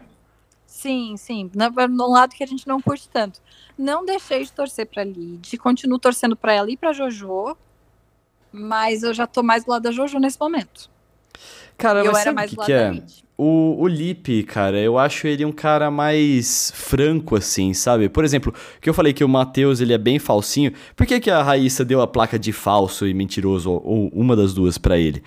[0.84, 1.50] Sim, sim.
[1.56, 3.40] No, no lado que a gente não curte tanto.
[3.78, 5.58] Não deixei de torcer pra Lid.
[5.58, 7.56] Continuo torcendo pra ela e pra Jojo.
[8.52, 10.90] Mas eu já tô mais do lado da Jojo nesse momento.
[11.78, 12.92] Cara, eu mas era mais que do lado que da é?
[12.92, 13.24] Lid.
[13.38, 18.10] O, o Lipe, cara, eu acho ele um cara mais franco, assim, sabe?
[18.10, 20.74] Por exemplo, que eu falei que o Matheus, ele é bem falsinho.
[20.98, 24.36] Por que, que a Raíssa deu a placa de falso e mentiroso, ou, ou uma
[24.36, 25.24] das duas, pra ele?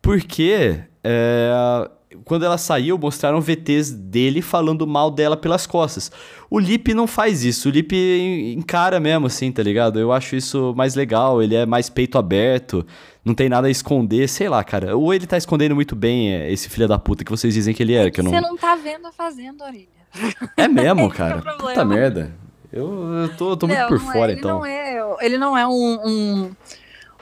[0.00, 1.90] Porque é,
[2.24, 6.10] quando ela saiu, mostraram VTs dele falando mal dela pelas costas.
[6.50, 9.98] O Lipe não faz isso, o Lipe en- encara mesmo, assim, tá ligado?
[9.98, 12.86] Eu acho isso mais legal, ele é mais peito aberto,
[13.24, 14.96] não tem nada a esconder, sei lá, cara.
[14.96, 17.82] Ou ele tá escondendo muito bem é, esse filho da puta que vocês dizem que
[17.82, 18.30] ele é, que eu não...
[18.30, 19.88] Você não tá vendo a Fazenda, Orelha.
[20.56, 21.40] É mesmo, é cara.
[21.42, 21.68] problema.
[21.70, 22.32] Puta merda.
[22.72, 22.88] Eu,
[23.22, 24.58] eu tô, tô muito Não, por é, fora, ele então.
[24.58, 26.50] Não é, ele não é um, um,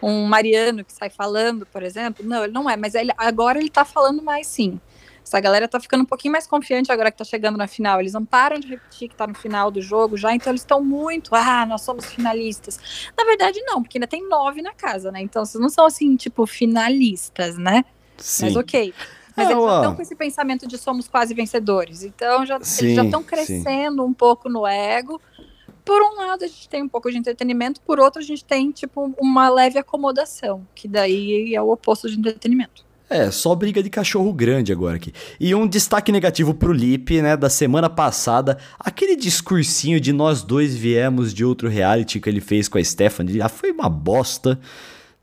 [0.02, 2.24] um Mariano que sai falando, por exemplo.
[2.26, 2.76] Não, ele não é.
[2.76, 4.80] Mas ele, agora ele tá falando mais sim.
[5.24, 8.00] Essa galera tá ficando um pouquinho mais confiante agora que tá chegando na final.
[8.00, 10.82] Eles não param de repetir que tá no final do jogo já, então eles estão
[10.82, 11.34] muito.
[11.34, 12.78] Ah, nós somos finalistas.
[13.16, 15.20] Na verdade, não, porque ainda tem nove na casa, né?
[15.22, 17.84] Então vocês não são assim, tipo, finalistas, né?
[18.18, 18.46] Sim.
[18.46, 18.94] Mas ok.
[19.36, 22.02] Mas É, eles já estão com esse pensamento de somos quase vencedores.
[22.02, 23.26] Então já, Sim, eles já estão sim.
[23.26, 25.20] crescendo um pouco no ego.
[25.84, 28.70] Por um lado, a gente tem um pouco de entretenimento, por outro, a gente tem,
[28.70, 32.84] tipo, uma leve acomodação, que daí é o oposto de entretenimento.
[33.12, 35.12] É, só briga de cachorro grande agora aqui.
[35.38, 40.74] E um destaque negativo pro Lipe, né, da semana passada, aquele discursinho de nós dois
[40.74, 44.58] viemos de outro reality que ele fez com a Stephanie, já foi uma bosta.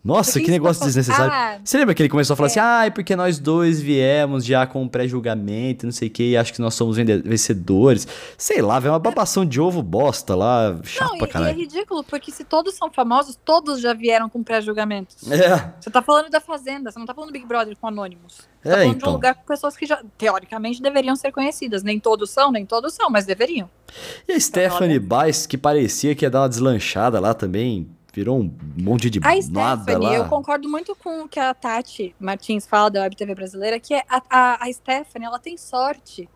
[0.01, 1.31] Nossa, que negócio tá desnecessário.
[1.33, 2.51] Ah, Você lembra que ele começou a falar é.
[2.51, 6.23] assim, ah, é porque nós dois viemos já com um pré-julgamento, não sei o que,
[6.31, 8.07] e acho que nós somos vencedores.
[8.37, 11.33] Sei lá, velho, uma babação de ovo bosta lá, chato Não, pra e, e é
[11.33, 11.57] caralho.
[11.57, 15.29] ridículo, porque se todos são famosos, todos já vieram com pré-julgamentos.
[15.29, 18.47] É, Você tá falando da Fazenda, você não tá falando do Big Brother com Anônimos.
[18.63, 19.09] Você É, tá falando de então.
[19.09, 21.83] um lugar com pessoas que já, teoricamente, deveriam ser conhecidas.
[21.83, 23.69] Nem todos são, nem todos são, mas deveriam.
[24.27, 28.53] E a Stephanie Baez, que parecia que ia dar uma deslanchada lá também, virou um
[28.77, 30.15] monte de A nada Stephanie, lá.
[30.15, 33.93] eu concordo muito com o que a Tati Martins fala da Web TV brasileira, que
[33.93, 36.29] é a, a, a Stephanie, ela tem sorte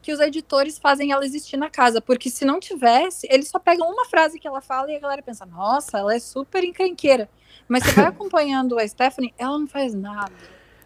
[0.00, 3.90] que os editores fazem ela existir na casa, porque se não tivesse, eles só pegam
[3.90, 7.28] uma frase que ela fala e a galera pensa, nossa, ela é super encrenqueira.
[7.68, 10.30] Mas você vai acompanhando a Stephanie, ela não faz nada.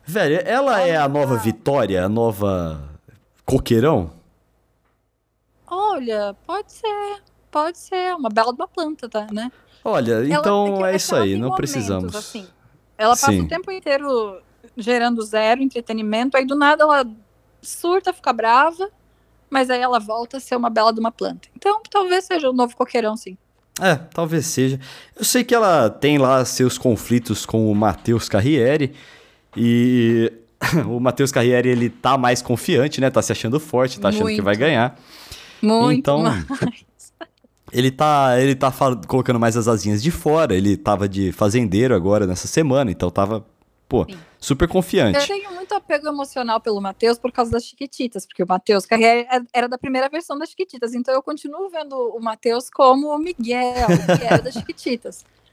[0.06, 1.38] Velho, ela é a nova Ah.
[1.38, 2.82] Vitória, a nova
[3.44, 4.10] Coqueirão?
[5.66, 9.52] Olha, pode ser, pode ser, uma bela de uma planta, tá, né?
[9.84, 12.14] Olha, então que- é que isso aí, não momentos, precisamos.
[12.14, 12.46] assim.
[12.98, 13.40] Ela passa Sim.
[13.42, 14.40] o tempo inteiro
[14.76, 17.06] gerando zero entretenimento, aí do nada ela
[17.62, 18.90] surta, fica brava,
[19.48, 21.48] mas aí ela volta a ser uma bela de uma planta.
[21.56, 23.36] Então, talvez seja o novo coqueirão, sim.
[23.80, 24.78] É, talvez seja.
[25.16, 28.92] Eu sei que ela tem lá seus conflitos com o Matheus Carriere
[29.56, 30.30] e
[30.86, 33.10] o Matheus Carriere ele tá mais confiante, né?
[33.10, 34.42] Tá se achando forte, tá achando que Muito.
[34.42, 34.98] vai ganhar.
[35.62, 35.98] Muito.
[35.98, 36.44] Então, mais.
[37.72, 38.72] Ele tá, ele tá
[39.06, 40.54] colocando mais as asinhas de fora.
[40.54, 43.44] Ele tava de fazendeiro agora nessa semana, então tava,
[43.88, 44.18] pô, Sim.
[44.38, 45.26] super Eu confiante.
[45.26, 49.40] tenho muito apego emocional pelo Matheus por causa das Chiquititas, porque o Matheus Carriere é-
[49.52, 53.86] era da primeira versão das Chiquititas, então eu continuo vendo o Matheus como o Miguel,
[54.18, 55.24] que era das Chiquititas.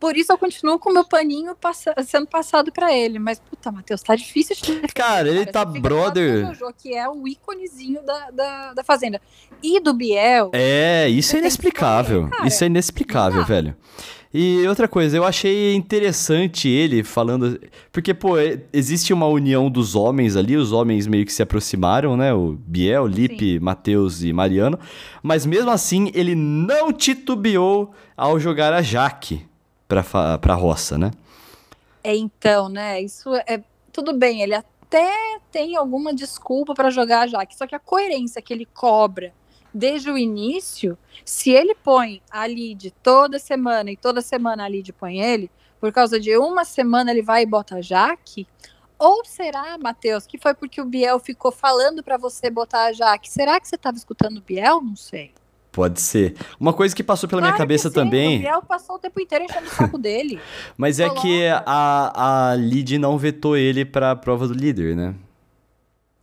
[0.00, 3.70] Por isso eu continuo com o meu paninho passa- sendo passado pra ele, mas puta,
[3.70, 6.46] Matheus, tá difícil de Cara, ele tá brother.
[6.54, 9.20] Jojo, que é o íconezinho da, da, da Fazenda.
[9.62, 12.28] E do Biel, É, isso é inexplicável.
[12.44, 13.46] Isso é inexplicável, dá.
[13.46, 13.76] velho.
[14.36, 17.60] E outra coisa, eu achei interessante ele falando.
[17.92, 22.16] Porque, pô, é- existe uma união dos homens ali, os homens meio que se aproximaram,
[22.16, 22.34] né?
[22.34, 24.76] O Biel, Lipe, Matheus e Mariano.
[25.22, 29.46] Mas mesmo assim, ele não titubeou ao jogar a Jaque
[29.88, 31.10] pra, fa- pra roça, né?
[32.02, 33.00] é então, né?
[33.00, 33.62] Isso é.
[33.92, 38.42] Tudo bem, ele até tem alguma desculpa pra jogar a Jaque, só que a coerência
[38.42, 39.32] que ele cobra
[39.72, 44.92] desde o início, se ele põe a Lid toda semana e toda semana a Lid
[44.92, 48.46] põe ele, por causa de uma semana ele vai e bota a Jaque.
[48.98, 53.28] Ou será, Matheus, que foi porque o Biel ficou falando pra você botar a Jaque?
[53.30, 54.80] Será que você tava escutando o Biel?
[54.80, 55.32] Não sei.
[55.74, 56.36] Pode ser.
[56.58, 58.36] Uma coisa que passou pela minha Claro que cabeça sim, também.
[58.36, 60.38] O Biel passou o tempo inteiro enchendo o saco dele.
[60.76, 65.16] Mas é que a, a Lid não vetou ele pra prova do líder, né?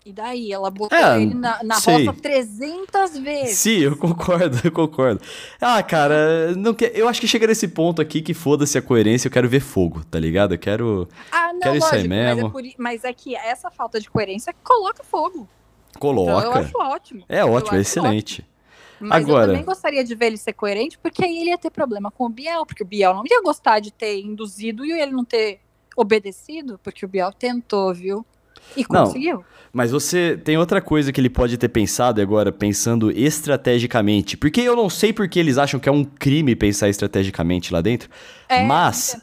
[0.06, 2.06] E daí, ela botou É, ele na, na sei.
[2.08, 3.58] roça 300 vezes.
[3.58, 5.22] Sim, eu concordo, eu concordo.
[5.60, 6.90] Ah, cara, não que...
[6.96, 10.02] eu acho que chega nesse ponto aqui que foda-se a coerência, eu quero ver fogo,
[10.10, 10.54] tá ligado?
[10.56, 11.08] Eu quero.
[11.30, 12.48] Ah, não, Quero isso aí lógico, mas, mesmo.
[12.48, 15.48] é por mas é que essa falta de coerência coloca fogo.
[16.00, 16.32] Coloca.
[16.32, 17.24] Então eu acho ótimo.
[17.30, 18.46] É ótimo, é acho excelente.
[19.02, 21.70] Mas Agora- eu também gostaria de ver ele ser coerente, porque aí ele ia ter
[21.72, 25.12] problema com o Biel, porque o Biel não ia gostar de ter induzido e ele
[25.12, 25.60] não ter
[25.98, 28.26] obedecido, porque o Biel tentou, viu?
[28.78, 29.06] E Não.
[29.06, 29.44] conseguiu.
[29.74, 34.38] Mas você tem outra coisa que ele pode ter pensado agora, pensando estrategicamente.
[34.38, 38.10] Porque eu não sei porque eles acham que é um crime pensar estrategicamente lá dentro.
[38.48, 39.20] É, Mas-.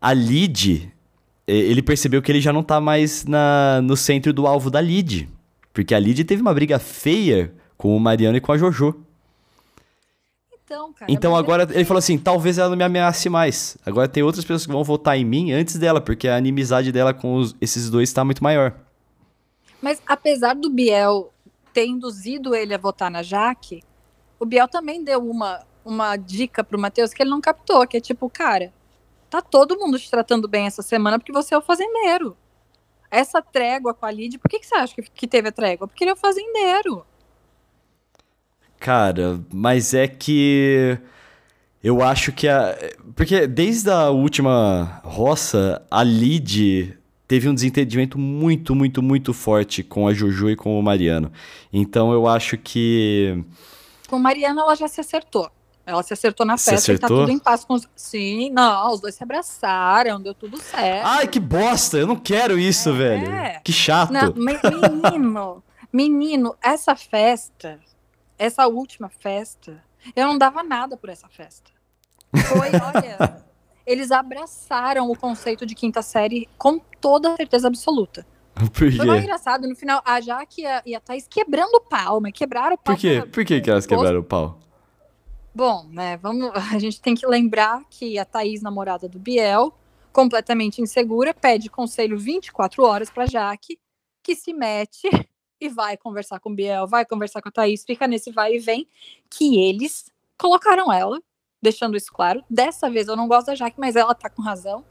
[0.00, 0.92] A Lid,
[1.46, 5.28] ele percebeu que ele já não tá mais na, no centro do alvo da Lid.
[5.72, 8.94] Porque a Lid teve uma briga feia com o Mariano e com a Jojo.
[10.66, 11.10] Então, cara.
[11.12, 11.84] Então mas agora ele sei.
[11.84, 13.78] falou assim: talvez ela não me ameace mais.
[13.86, 17.14] Agora tem outras pessoas que vão votar em mim antes dela, porque a inimizade dela
[17.14, 18.74] com os- esses dois tá muito maior.
[19.80, 21.32] Mas apesar do Biel
[21.72, 23.82] ter induzido ele a votar na Jaque,
[24.40, 28.00] o Biel também deu uma, uma dica pro Matheus que ele não captou, que é
[28.00, 28.72] tipo, cara,
[29.30, 32.36] tá todo mundo te tratando bem essa semana porque você é o fazendeiro.
[33.08, 35.86] Essa trégua com a Lid, por que, que você acha que, que teve a trégua?
[35.86, 37.06] Porque ele é o fazendeiro.
[38.78, 40.98] Cara, mas é que.
[41.82, 42.76] Eu acho que a.
[43.14, 46.96] Porque desde a última roça, a Lid
[47.28, 51.30] teve um desentendimento muito, muito, muito forte com a Jojo e com o Mariano.
[51.72, 53.42] Então eu acho que.
[54.08, 55.50] Com Mariana, ela já se acertou.
[55.84, 57.24] Ela se acertou na Se festa e tá acertou?
[57.26, 57.88] tudo em paz com os.
[57.94, 61.06] Sim, não, os dois se abraçaram, deu tudo certo.
[61.06, 61.96] Ai, que bosta!
[61.96, 62.92] Eu não quero isso, É.
[62.92, 63.60] velho.
[63.62, 64.12] Que chato.
[64.12, 65.62] Não, me- menino,
[65.92, 67.78] menino, essa festa,
[68.38, 69.82] essa última festa,
[70.14, 71.70] eu não dava nada por essa festa.
[72.48, 73.44] Foi, olha,
[73.86, 78.26] eles abraçaram o conceito de quinta série com toda certeza absoluta.
[78.72, 79.26] Por Foi mais quê?
[79.26, 82.94] engraçado, no final, a Jaque e a, e a Thaís quebrando palma, quebraram o pau.
[82.94, 83.20] Por quê?
[83.20, 84.58] pra- Por que, que elas quebraram o pau?
[85.54, 89.74] Bom, né, vamos, a gente tem que lembrar que a Thaís, namorada do Biel,
[90.12, 93.78] completamente insegura, pede conselho 24 horas para Jaque,
[94.22, 95.08] que se mete
[95.60, 98.58] e vai conversar com o Biel, vai conversar com a Thaís, fica nesse vai e
[98.58, 98.86] vem,
[99.30, 101.20] que eles colocaram ela,
[101.60, 102.42] deixando isso claro.
[102.48, 104.84] Dessa vez eu não gosto da Jaque, mas ela tá com razão.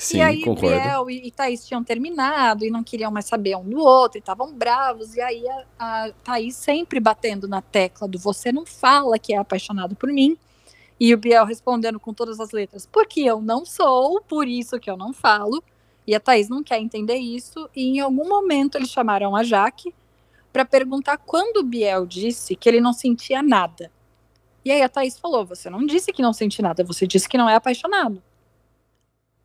[0.00, 0.80] Sim, e aí, concordo.
[0.80, 4.20] Biel e, e Thaís tinham terminado e não queriam mais saber um do outro, e
[4.20, 5.14] estavam bravos.
[5.14, 9.36] E aí a, a Thaís sempre batendo na tecla do você não fala que é
[9.36, 10.38] apaixonado por mim.
[10.98, 14.90] E o Biel respondendo com todas as letras, porque eu não sou, por isso que
[14.90, 15.62] eu não falo.
[16.06, 17.68] E a Thaís não quer entender isso.
[17.74, 19.94] E em algum momento eles chamaram a Jaque
[20.52, 23.90] para perguntar quando o Biel disse que ele não sentia nada.
[24.64, 27.38] E aí a Thaís falou: Você não disse que não sente nada, você disse que
[27.38, 28.22] não é apaixonado.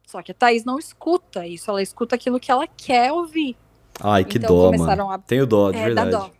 [0.07, 3.57] Só que a Thaís não escuta isso, ela escuta aquilo que ela quer ouvir.
[4.01, 5.09] Ai, que Então dó, mano.
[5.11, 6.11] a- Tenho dó, de É, verdade.
[6.11, 6.31] dó.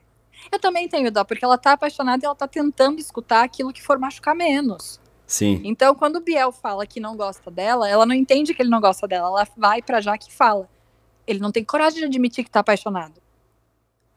[0.52, 3.82] Eu também tenho dó, porque ela tá apaixonada e ela tá tentando escutar aquilo que
[3.82, 5.00] for machucar menos.
[5.28, 5.62] Sim.
[5.64, 8.80] Então, quando o Biel fala que não gosta dela, ela não entende que ele não
[8.82, 9.28] gosta dela.
[9.28, 10.70] Ela vai pra Jaque e fala.
[11.26, 13.14] Ele não tem coragem de admitir que tá apaixonado.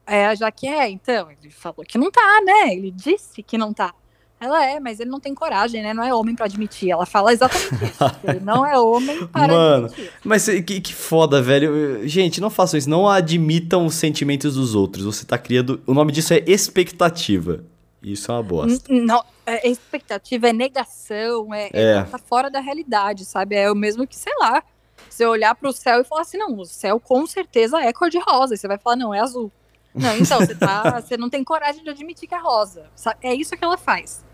[0.06, 2.74] Aí a Jaque é, então, ele falou que não tá, né?
[2.74, 3.94] Ele disse que não tá.
[4.40, 5.92] Ela é, mas ele não tem coragem, né?
[5.92, 6.90] Não é homem pra admitir.
[6.90, 8.04] Ela fala exatamente isso.
[8.22, 10.12] Ele não é homem para Mano, admitir.
[10.22, 12.06] Mas que, que foda, velho.
[12.08, 12.88] Gente, não façam isso.
[12.88, 15.04] Não admitam os sentimentos dos outros.
[15.04, 15.82] Você tá criando.
[15.84, 17.64] O nome disso é expectativa.
[18.00, 18.92] Isso é uma bosta.
[18.92, 19.24] N- Não,
[19.56, 21.82] é expectativa é negação, é, É.
[21.98, 22.02] é.
[22.04, 23.56] tá fora da realidade, sabe?
[23.56, 24.62] É o mesmo que, sei lá,
[25.08, 28.18] você olhar pro céu e falar assim, não, o céu com certeza é cor de
[28.18, 28.54] rosa.
[28.54, 29.50] E você vai falar, não, é azul.
[29.94, 32.86] Não, então, você, tá, você não tem coragem de admitir que é rosa.
[32.94, 34.24] Sa- É isso que ela faz.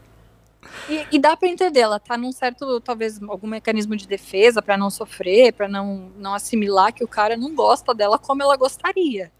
[0.89, 4.77] E, e dá pra entender, ela tá num certo, talvez, algum mecanismo de defesa pra
[4.77, 9.31] não sofrer, pra não, não assimilar que o cara não gosta dela como ela gostaria.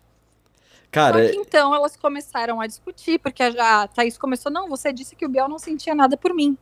[0.95, 4.93] Cara, Só que então elas começaram a discutir, porque a, a Thaís começou, não, você
[4.93, 6.57] disse que o Biel não sentia nada por mim.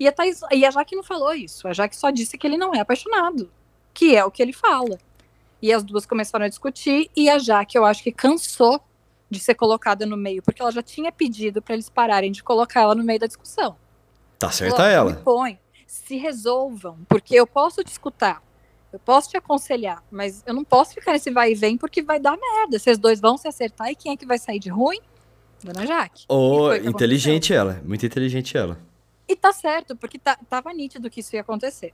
[0.00, 2.56] E a, Thaís, e a Jaque não falou isso, a Jaque só disse que ele
[2.56, 3.50] não é apaixonado,
[3.92, 4.98] que é o que ele fala.
[5.60, 8.80] E as duas começaram a discutir, e a Jaque, eu acho que cansou
[9.28, 12.80] de ser colocada no meio, porque ela já tinha pedido para eles pararem de colocar
[12.80, 13.76] ela no meio da discussão.
[14.38, 15.10] tá certa Falou, ela.
[15.10, 18.42] Me põe, se resolvam, porque eu posso te escutar,
[18.98, 22.18] eu posso te aconselhar, mas eu não posso ficar nesse vai e vem porque vai
[22.18, 22.78] dar merda.
[22.78, 24.98] Vocês dois vão se acertar e quem é que vai sair de ruim?
[25.62, 26.24] Dona Jaque.
[26.28, 27.80] Oh, inteligente ela.
[27.84, 28.78] Muito inteligente ela.
[29.28, 31.92] E tá certo, porque tá, tava nítido que isso ia acontecer.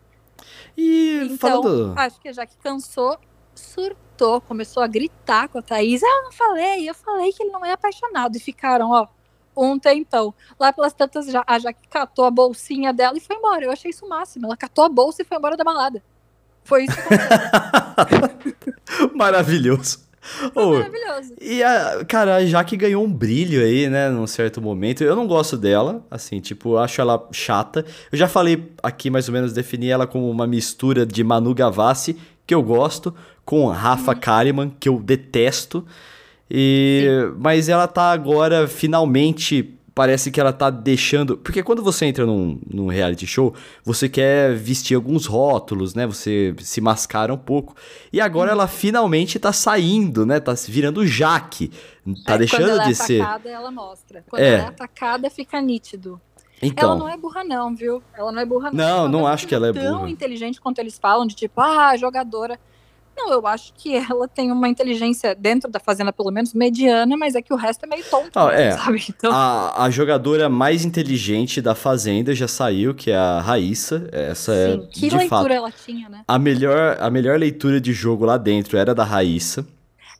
[0.77, 1.99] E Então, falando.
[1.99, 3.19] acho que a Jaque cansou,
[3.55, 6.03] surtou, começou a gritar com a Thaís.
[6.03, 8.37] Ah, eu não falei, eu falei que ele não é apaixonado.
[8.37, 9.07] E ficaram, ó,
[9.57, 10.35] um tempão.
[10.59, 13.65] Lá pelas tantas, já- a Jaque catou a bolsinha dela e foi embora.
[13.65, 14.47] Eu achei isso o máximo.
[14.47, 16.03] Ela catou a bolsa e foi embora da balada.
[16.65, 17.15] Foi isso que.
[19.15, 20.05] Maravilhoso.
[20.55, 21.35] Ô, maravilhoso.
[21.39, 25.05] E a, cara, a Jaque ganhou um brilho aí, né, num certo momento.
[25.05, 27.85] Eu não gosto dela, assim, tipo, acho ela chata.
[28.11, 32.17] Eu já falei aqui, mais ou menos, defini ela como uma mistura de Manu Gavassi,
[32.47, 34.19] que eu gosto, com Rafa Uhum.
[34.19, 35.85] Kalimann, que eu detesto.
[36.51, 37.07] E
[37.39, 42.59] mas ela tá agora finalmente parece que ela tá deixando, porque quando você entra num,
[42.69, 43.55] num reality show,
[43.85, 46.07] você quer vestir alguns rótulos, né?
[46.07, 47.75] Você se mascara um pouco.
[48.13, 50.41] E agora ela finalmente tá saindo, né?
[50.41, 51.71] Tá virando Jaque.
[52.27, 53.21] Tá É, deixando quando ela de é ser.
[53.21, 54.25] atacada, ela mostra.
[54.29, 54.55] Quando É.
[54.55, 56.21] ela é atacada, fica nítido.
[56.63, 58.03] Então, Ela não é burra, não, viu?
[58.17, 59.03] Ela não é burra, não.
[59.03, 60.11] Não, não tá acho que ela é tão burra.
[60.11, 62.59] inteligente quanto eles falam, de tipo, ah, jogadora.
[63.17, 67.35] Não, eu acho que ela tem uma inteligência, dentro da fazenda, pelo menos, mediana, mas
[67.35, 68.73] é que o resto é meio tonto, Ah, é.
[68.73, 69.05] sabe?
[69.09, 74.09] Então, a, a jogadora mais inteligente da Fazenda já saiu, que é a Raíssa.
[74.13, 76.23] Essa sim, é, que leitura fato, ela tinha, né?
[76.27, 79.67] a melhor, a melhor leitura de jogo lá dentro era da Raíssa.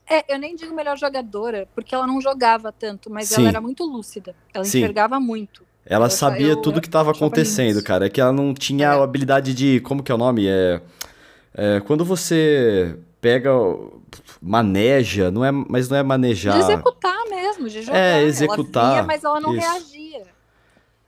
[0.09, 3.41] É, eu nem digo melhor jogadora, porque ela não jogava tanto, mas Sim.
[3.41, 4.35] ela era muito lúcida.
[4.53, 4.77] Ela Sim.
[4.79, 5.63] enxergava muito.
[5.85, 8.05] Ela Eu- sabia eu tudo que estava acontecendo, cara.
[8.05, 8.89] É que ela não tinha É.
[8.89, 9.79] a habilidade de.
[9.81, 10.47] Como que é o nome?
[10.47, 10.79] É,
[11.55, 13.49] é, quando você pega.
[14.41, 16.53] Maneja, não é, mas não é manejar.
[16.53, 17.97] De executar mesmo, de jogar.
[17.97, 19.67] É, executar, Ela via, mas ela não isso.
[19.67, 20.21] reagia.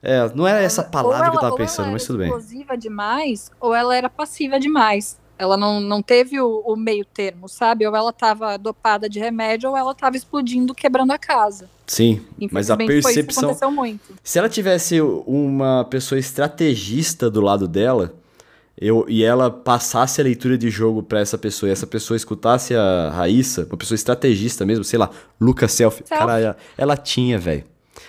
[0.02, 2.06] É, não é essa Ou palavra que eu ela- tava ou pensando, ela mas era
[2.06, 2.28] tudo bem.
[2.28, 5.16] explosiva demais, ou ela era passiva demais.
[5.38, 7.86] Ela não, não teve o, o meio termo, sabe?
[7.86, 11.70] Ou ela tava dopada de remédio, ou ela tava explodindo, quebrando a casa.
[11.86, 13.44] Sim, mas a Infelizmente, foi isso que percepção.
[13.50, 14.14] aconteceu muito.
[14.22, 18.12] Se ela tivesse uma pessoa estrategista do lado dela,
[18.80, 22.74] eu, e ela passasse a leitura de jogo pra essa pessoa, e essa pessoa escutasse
[22.74, 25.10] a Raíssa, uma pessoa estrategista mesmo, sei lá,
[25.40, 26.04] Lucas Selfie.
[26.06, 26.24] Selfie.
[26.26, 27.64] Cara, ela, ela tinha, velho.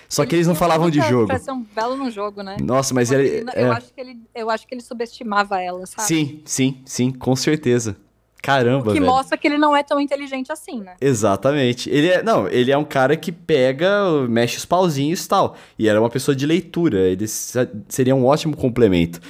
[0.08, 1.26] Só que eles não falavam de jogo.
[1.28, 2.56] Pra ser um belo no jogo, né?
[2.60, 3.36] Nossa, mas Porque ele.
[3.38, 3.64] ele- é.
[3.64, 6.06] eu, acho que ele, eu acho que ele subestimava ela, sabe?
[6.08, 7.96] Sim, sim, sim, com certeza.
[8.42, 9.04] Caramba, que velho.
[9.12, 10.94] mostra que ele não é tão inteligente assim, né?
[11.00, 11.90] Exatamente.
[11.90, 15.56] Ele é, não, ele é um cara que pega, mexe os pauzinhos e tal.
[15.78, 17.00] E era uma pessoa de leitura.
[17.00, 19.20] Ele se- seria um ótimo complemento.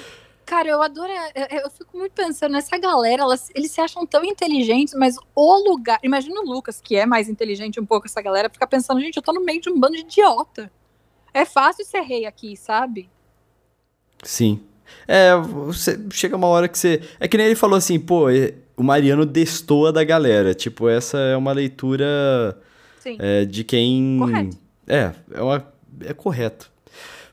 [0.50, 1.12] Cara, eu adoro.
[1.32, 3.22] Eu, eu, fico muito pensando nessa galera.
[3.22, 6.00] Elas, eles se acham tão inteligentes, mas o lugar.
[6.02, 9.22] Imagina o Lucas, que é mais inteligente um pouco, essa galera, fica pensando, gente, eu
[9.22, 10.68] tô no meio de um bando de idiota.
[11.32, 13.08] É fácil ser rei aqui, sabe?
[14.24, 14.60] Sim.
[15.06, 17.00] É, você, chega uma hora que você.
[17.20, 18.26] É que nem ele falou assim, pô,
[18.76, 20.52] o Mariano destoa da galera.
[20.52, 22.60] Tipo, essa é uma leitura
[23.20, 24.16] é, de quem.
[24.18, 24.58] Correto.
[24.88, 25.72] É, é, uma,
[26.04, 26.72] é correto.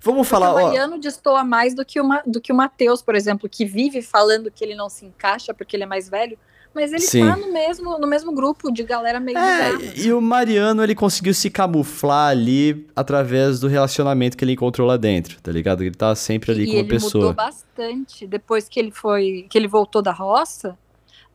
[0.08, 0.54] Vamos falar.
[0.54, 0.98] O Mariano ó...
[0.98, 4.64] destoa mais do que, o, do que o Matheus, por exemplo, que vive falando que
[4.64, 6.40] ele não se encaixa porque ele é mais velho.
[6.74, 7.28] Mas ele Sim.
[7.28, 11.34] tá no mesmo, no mesmo grupo de galera meio é, E o Mariano, ele conseguiu
[11.34, 15.82] se camuflar ali através do relacionamento que ele encontrou lá dentro, tá ligado?
[15.82, 17.12] Ele tá sempre ali e com uma pessoa.
[17.12, 18.28] ele mudou bastante.
[18.28, 20.78] Depois que ele foi, que ele voltou da roça,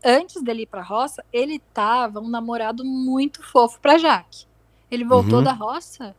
[0.02, 4.46] antes dele ir pra roça, ele tava um namorado muito fofo pra Jaque.
[4.90, 5.44] Ele voltou uhum.
[5.44, 6.14] da roça,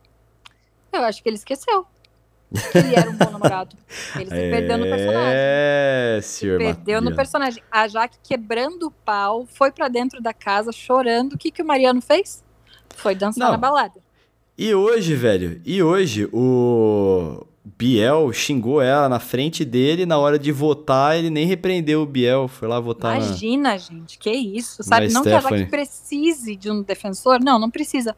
[0.92, 1.93] eu acho que ele esqueceu que
[2.74, 3.76] ele era um bom namorado.
[4.14, 5.32] Ele se perdeu no personagem.
[5.34, 6.60] É, senhor.
[6.60, 7.62] Se perdeu no personagem.
[7.70, 11.34] A Jaque quebrando o pau, foi para dentro da casa chorando.
[11.34, 12.44] O que, que o Mariano fez?
[12.96, 13.52] Foi dançar Não.
[13.52, 14.00] na balada.
[14.56, 20.52] E hoje, velho, e hoje o Biel xingou ela na frente dele, na hora de
[20.52, 23.16] votar, ele nem repreendeu o Biel, foi lá votar.
[23.16, 23.76] Imagina, na...
[23.76, 25.08] gente, que isso, sabe?
[25.08, 25.48] Na não Stephanie.
[25.48, 28.14] que a Jaque precise de um defensor, não, não precisa.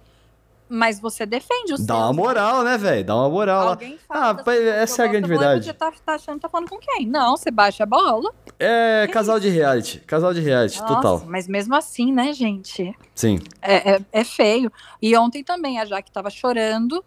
[0.68, 3.04] Mas você defende o Dá uma moral, né, velho?
[3.04, 4.42] Dá uma moral Alguém fala.
[4.44, 5.64] Ah, essa é a grande verdade.
[5.64, 7.06] Você tá, tá achando que tá falando com quem?
[7.06, 8.32] Não, você baixa a bola.
[8.58, 10.00] É, casal de reality.
[10.00, 11.22] Casal de reality, Nossa, total.
[11.26, 12.96] Mas mesmo assim, né, gente?
[13.14, 13.38] Sim.
[13.62, 14.72] É, é, é feio.
[15.00, 17.04] E ontem também a Jaque tava chorando.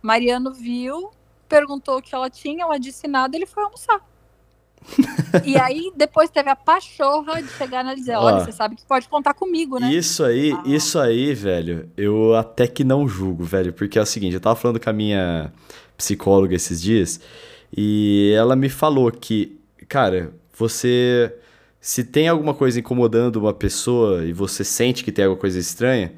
[0.00, 1.10] Mariano viu,
[1.48, 4.00] perguntou o que ela tinha, ela disse nada, ele foi almoçar
[5.44, 9.08] e aí, depois teve a pachorra de chegar na dizer: Olha, você sabe que pode
[9.08, 9.92] contar comigo, né?
[9.92, 10.62] Isso aí, ah.
[10.66, 14.56] isso aí, velho, eu até que não julgo, velho, porque é o seguinte: eu tava
[14.56, 15.52] falando com a minha
[15.96, 17.20] psicóloga esses dias
[17.76, 19.58] e ela me falou que,
[19.88, 21.34] cara, você.
[21.82, 26.12] Se tem alguma coisa incomodando uma pessoa e você sente que tem alguma coisa estranha,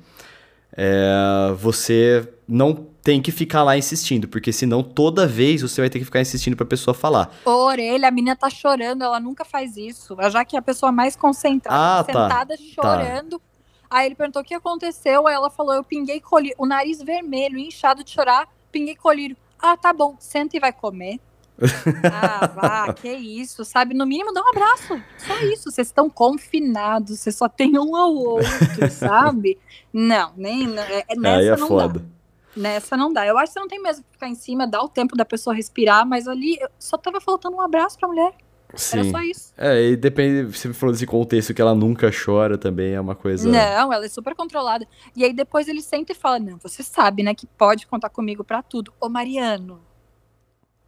[0.77, 5.99] é, você não tem que ficar lá insistindo, porque senão toda vez você vai ter
[5.99, 7.35] que ficar insistindo pra pessoa falar.
[7.45, 10.17] Orelha, a menina tá chorando, ela nunca faz isso.
[10.31, 12.13] Já que é a pessoa mais concentrada, ah, tá.
[12.13, 12.63] sentada, tá.
[12.63, 13.39] chorando.
[13.39, 13.45] Tá.
[13.91, 17.59] Aí ele perguntou o que aconteceu, aí ela falou: eu pinguei colírio, o nariz vermelho,
[17.59, 19.37] inchado de chorar, pinguei colírio.
[19.59, 21.21] Ah, tá bom, senta e vai comer.
[22.11, 23.95] ah, vá, que isso, sabe?
[23.95, 25.01] No mínimo, dá um abraço.
[25.19, 25.71] Só isso.
[25.71, 29.59] Vocês estão confinados, você só tem um ao outro, sabe?
[29.93, 30.79] Não, nem.
[30.79, 31.99] É, é nessa Aí é não foda.
[31.99, 32.22] Dá.
[32.57, 33.27] Nessa não dá.
[33.27, 35.25] Eu acho que você não tem mesmo que ficar em cima, dar o tempo da
[35.25, 38.33] pessoa respirar, mas ali só tava faltando um abraço pra mulher.
[38.75, 38.99] Sim.
[38.99, 39.53] Era só isso.
[39.57, 43.49] É, e depende, você falou desse contexto que ela nunca chora também, é uma coisa.
[43.49, 44.87] Não, ela é super controlada.
[45.15, 48.43] E aí depois ele senta e fala: Não, você sabe, né, que pode contar comigo
[48.43, 48.93] para tudo.
[49.01, 49.81] Ô, Mariano,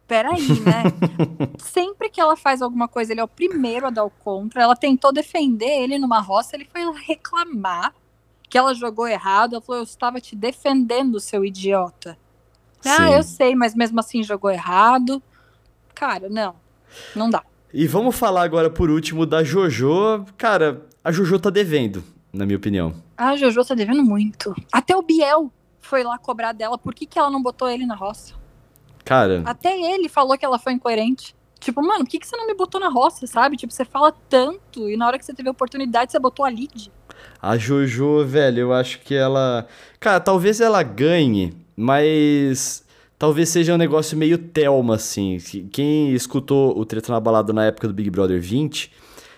[0.07, 0.83] peraí, né?
[1.59, 4.63] Sempre que ela faz alguma coisa, ele é o primeiro a dar o contra.
[4.63, 7.93] Ela tentou defender ele numa roça, ele foi reclamar
[8.55, 9.55] que ela jogou errado.
[9.55, 12.17] Ela falou: Eu estava te defendendo, seu idiota.
[12.85, 13.03] Ah, Sim.
[13.03, 15.21] Ah, eu sei, mas mesmo assim jogou errado.
[15.93, 16.55] Cara, não.
[17.13, 17.43] Não dá.
[17.73, 20.25] E vamos falar agora, por último, da JoJo.
[20.37, 22.01] Cara, a JoJo tá devendo,
[22.31, 22.95] na minha opinião.
[23.17, 24.55] A JoJo tá devendo muito.
[24.71, 25.51] Até o Biel
[25.81, 26.77] foi lá cobrar dela.
[26.77, 28.35] Por que, que ela não botou ele na roça?
[29.03, 29.43] Cara.
[29.45, 31.35] Até ele falou que ela foi incoerente.
[31.65, 33.57] Tipo, mano, por que, que você não me botou na roça, sabe?
[33.57, 36.47] Tipo, você fala tanto e na hora que você teve a oportunidade, você botou a
[36.47, 36.91] lead.
[37.41, 39.65] A Jojo, velho, eu acho que ela.
[39.99, 42.85] Cara, talvez ela ganhe, mas.
[43.17, 45.39] Talvez seja um negócio meio Thelma, assim.
[45.71, 48.91] Quem escutou o Treta na Balada na época do Big Brother 20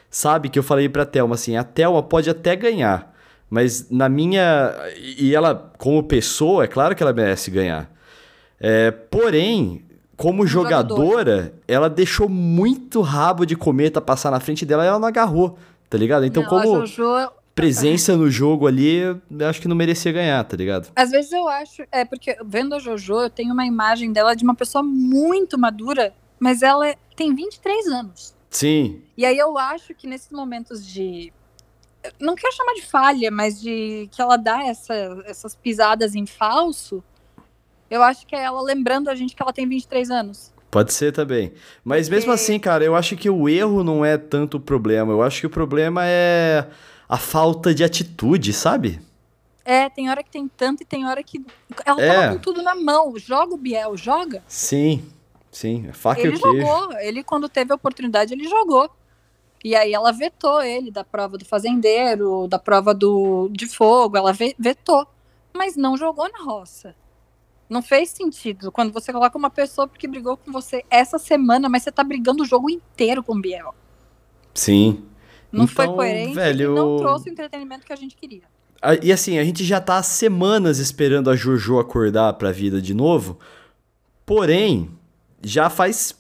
[0.10, 3.16] sabe que eu falei pra Thelma assim: a Thelma pode até ganhar,
[3.50, 4.76] mas na minha.
[5.18, 7.90] E ela, como pessoa, é claro que ela merece ganhar.
[8.60, 9.87] É, porém,
[10.18, 15.08] como jogadora, ela deixou muito rabo de cometa passar na frente dela e ela não
[15.08, 15.58] agarrou,
[15.90, 16.26] tá ligado?
[16.26, 16.86] Então, não, como.
[16.86, 20.92] Jojo presença no jogo ali, eu acho que não merecia ganhar, tá ligado?
[20.96, 24.44] Às vezes eu acho, é porque vendo a JoJo, eu tenho uma imagem dela de
[24.44, 28.36] uma pessoa muito madura, mas ela tem 23 anos.
[28.48, 29.02] Sim.
[29.18, 31.34] E aí eu acho que nesses momentos de
[32.20, 34.94] não quero chamar de falha, mas de que ela dá essa,
[35.26, 37.04] essas pisadas em falso,
[37.90, 40.54] eu acho que é ela lembrando a gente que ela tem 23 anos.
[40.70, 41.54] Pode ser também.
[41.84, 45.14] Mas mesmo assim, cara, eu acho que o erro não é tanto o problema.
[45.14, 46.68] Eu acho que o problema é
[47.08, 49.00] a falta de atitude, sabe?
[49.64, 51.46] É, tem hora que tem tanto e tem hora que.
[51.86, 52.14] Ela é.
[52.14, 53.18] tava com tudo na mão.
[53.18, 54.44] Joga o Biel, joga.
[54.48, 55.04] Sim,
[55.52, 55.86] sim.
[55.88, 56.58] É faca ele e o queijo.
[56.66, 56.94] jogou.
[57.00, 58.90] Ele, quando teve a oportunidade, ele jogou.
[59.64, 64.32] E aí ela vetou ele da prova do fazendeiro, da prova do, de fogo, ela
[64.58, 65.08] vetou.
[65.54, 66.96] Mas não jogou na roça.
[67.70, 71.84] Não fez sentido quando você coloca uma pessoa que brigou com você essa semana, mas
[71.84, 73.76] você tá brigando o jogo inteiro com o Biel.
[74.54, 75.04] Sim.
[75.52, 78.44] Não Então, foi coerente velho, e não trouxe o entretenimento que a gente queria.
[79.02, 82.94] E assim, a gente já tá há semanas esperando a Jojo acordar pra vida de
[82.94, 83.40] novo.
[84.26, 84.92] Porém,
[85.42, 86.16] já faz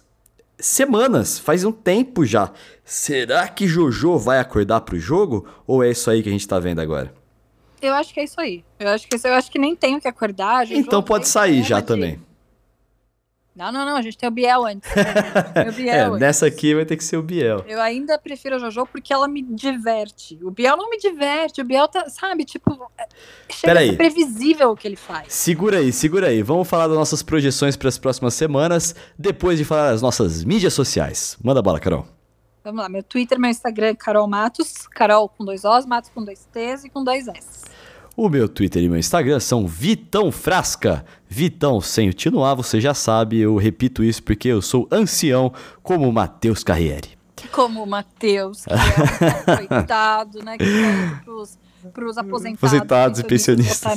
[0.57, 2.51] semanas, faz um tempo já.
[2.83, 5.45] Será que Jojo vai acordar pro jogo?
[5.67, 7.13] Ou é isso aí que a gente tá vendo agora?
[7.81, 8.63] Eu acho que é isso aí.
[8.79, 10.69] Eu acho que, eu acho que nem tenho que acordar.
[10.71, 12.19] Então pode sair já de- também.
[13.55, 13.95] Não, não, não.
[13.95, 14.87] A gente tem o Biel antes.
[14.91, 16.19] O Biel É, antes.
[16.19, 17.65] nessa aqui vai ter que ser o Biel.
[17.67, 20.37] Eu ainda prefiro a Jojo porque ela me diverte.
[20.43, 21.59] O Biel não me diverte.
[21.61, 23.07] O Biel tá, sabe, tipo, é-
[23.51, 25.33] chega ser previsível o que ele faz.
[25.33, 26.43] Segura aí, segura aí.
[26.43, 30.73] Vamos falar das nossas projeções para as próximas semanas, depois de falar das nossas mídias
[30.75, 31.35] sociais.
[31.43, 32.07] Manda bala, Carol.
[32.67, 34.87] Vamos lá, meu Twitter, meu Instagram, Carol Matos.
[34.87, 37.63] Carol com dois Os, Matos com dois T's e com dois S.
[38.13, 41.05] O meu Twitter e meu Instagram são Vitão Frasca.
[41.29, 45.53] Vitão sem o Tino A, você já sabe, eu repito isso porque eu sou ancião
[45.81, 47.17] como o Matheus Carriere.
[47.53, 50.57] Como o Matheus, que é um coitado, né?
[50.57, 50.65] Que
[51.23, 51.57] pros,
[51.93, 53.93] pros aposentados, Aposentados e pensionistas.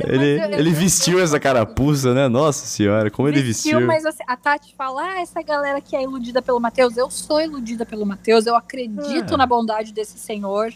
[0.00, 2.28] Ele, eu- ele vestiu essa carapuça, né?
[2.28, 3.80] Nossa senhora, como ele vestiu.
[3.86, 7.40] Mas assim, a Tati fala, ah, essa galera que é iludida pelo Matheus, eu sou
[7.40, 9.36] iludida pelo Matheus, eu acredito É.
[9.36, 10.72] na bondade desse senhor.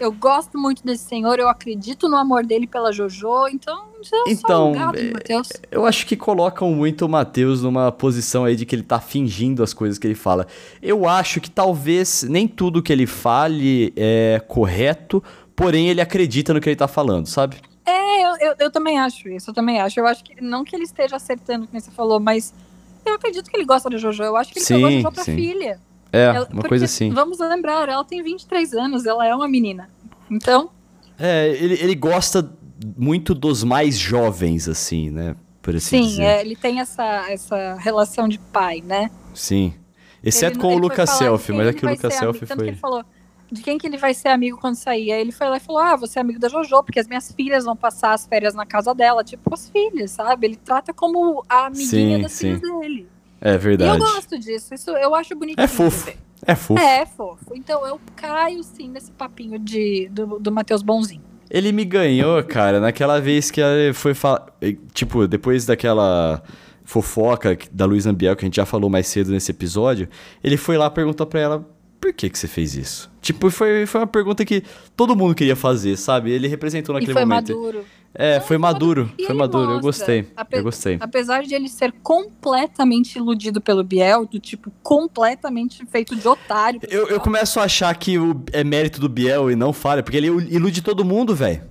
[0.00, 4.72] Eu gosto muito desse senhor, eu acredito no amor dele pela Jojo, então eu Então,
[4.72, 5.42] gado é-.
[5.70, 9.62] Eu acho que colocam muito o Matheus numa posição aí de que ele tá fingindo
[9.62, 10.48] as coisas que ele fala.
[10.82, 15.22] Eu acho que talvez nem tudo que ele fale é correto,
[15.54, 17.58] porém ele acredita no que ele tá falando, sabe?
[17.88, 19.98] É, eu, eu, eu também acho isso, eu também acho.
[19.98, 22.52] Eu acho que, não que ele esteja acertando, como você falou, mas
[23.06, 24.22] eu acredito que ele gosta da Jojo.
[24.22, 25.34] Eu acho que ele Sim, pegou a Jojo pra sim.
[25.36, 25.80] filha.
[26.12, 27.10] É, Ela- uma porque, coisa assim.
[27.10, 29.88] Vamos lembrar, ela tem 23 anos, ela é uma menina.
[30.30, 30.70] Então,
[31.18, 32.50] É, ele, ele gosta
[32.96, 35.34] muito dos mais jovens, assim, né?
[35.62, 36.22] Por assim sim, dizer.
[36.22, 39.10] é, ele tem essa, essa relação de pai, né?
[39.34, 39.74] Sim.
[40.22, 42.50] Exceto Ele- com o ele foi Lucas Selfie, mas ele aqui o Lucas Selfie tanto
[42.50, 42.68] que foi.
[42.68, 43.04] ele falou
[43.50, 45.12] de quem que ele vai ser amigo quando sair.
[45.12, 47.32] Aí ele foi lá e falou: Ah, você é amigo da Jojo, porque as minhas
[47.32, 49.24] filhas vão passar as férias na casa dela.
[49.24, 50.46] Tipo, as filhas, sabe?
[50.46, 52.56] Ele trata como a amiguinha Sim, das sim.
[52.56, 53.08] filhas dele.
[53.40, 53.98] É E eu verdade.
[53.98, 55.64] gosto disso, isso eu acho bonitinho.
[55.64, 56.10] É fofo.
[56.46, 56.80] É fofo.
[56.80, 57.52] É, é fofo.
[57.54, 61.22] Então eu caio sim nesse papinho de, do, do Matheus Bonzinho.
[61.50, 64.46] Ele me ganhou, cara, naquela vez que ele foi falar.
[64.92, 66.42] Tipo, depois daquela
[66.84, 70.08] fofoca da Luísa Ambiel, que a gente já falou mais cedo nesse episódio,
[70.42, 71.68] ele foi lá perguntar pra ela
[72.00, 73.10] por que, que você fez isso.
[73.20, 74.62] Tipo, foi, foi uma pergunta que
[74.96, 76.30] todo mundo queria fazer, sabe?
[76.30, 77.54] Ele representou E naquele foi momento.
[77.54, 77.84] maduro.
[78.14, 79.12] É, foi maduro.
[79.18, 79.64] E Foi maduro.
[79.64, 80.26] Eu mostra, gostei.
[80.34, 80.96] ape- Eu gostei.
[80.98, 86.80] Apesar de ele ser completamente iludido pelo Biel, do tipo, completamente feito de otário.
[86.88, 90.16] Eu, eu começo a achar que o, é mérito do Biel e não falha, porque
[90.16, 91.62] ele ilude todo mundo, velho.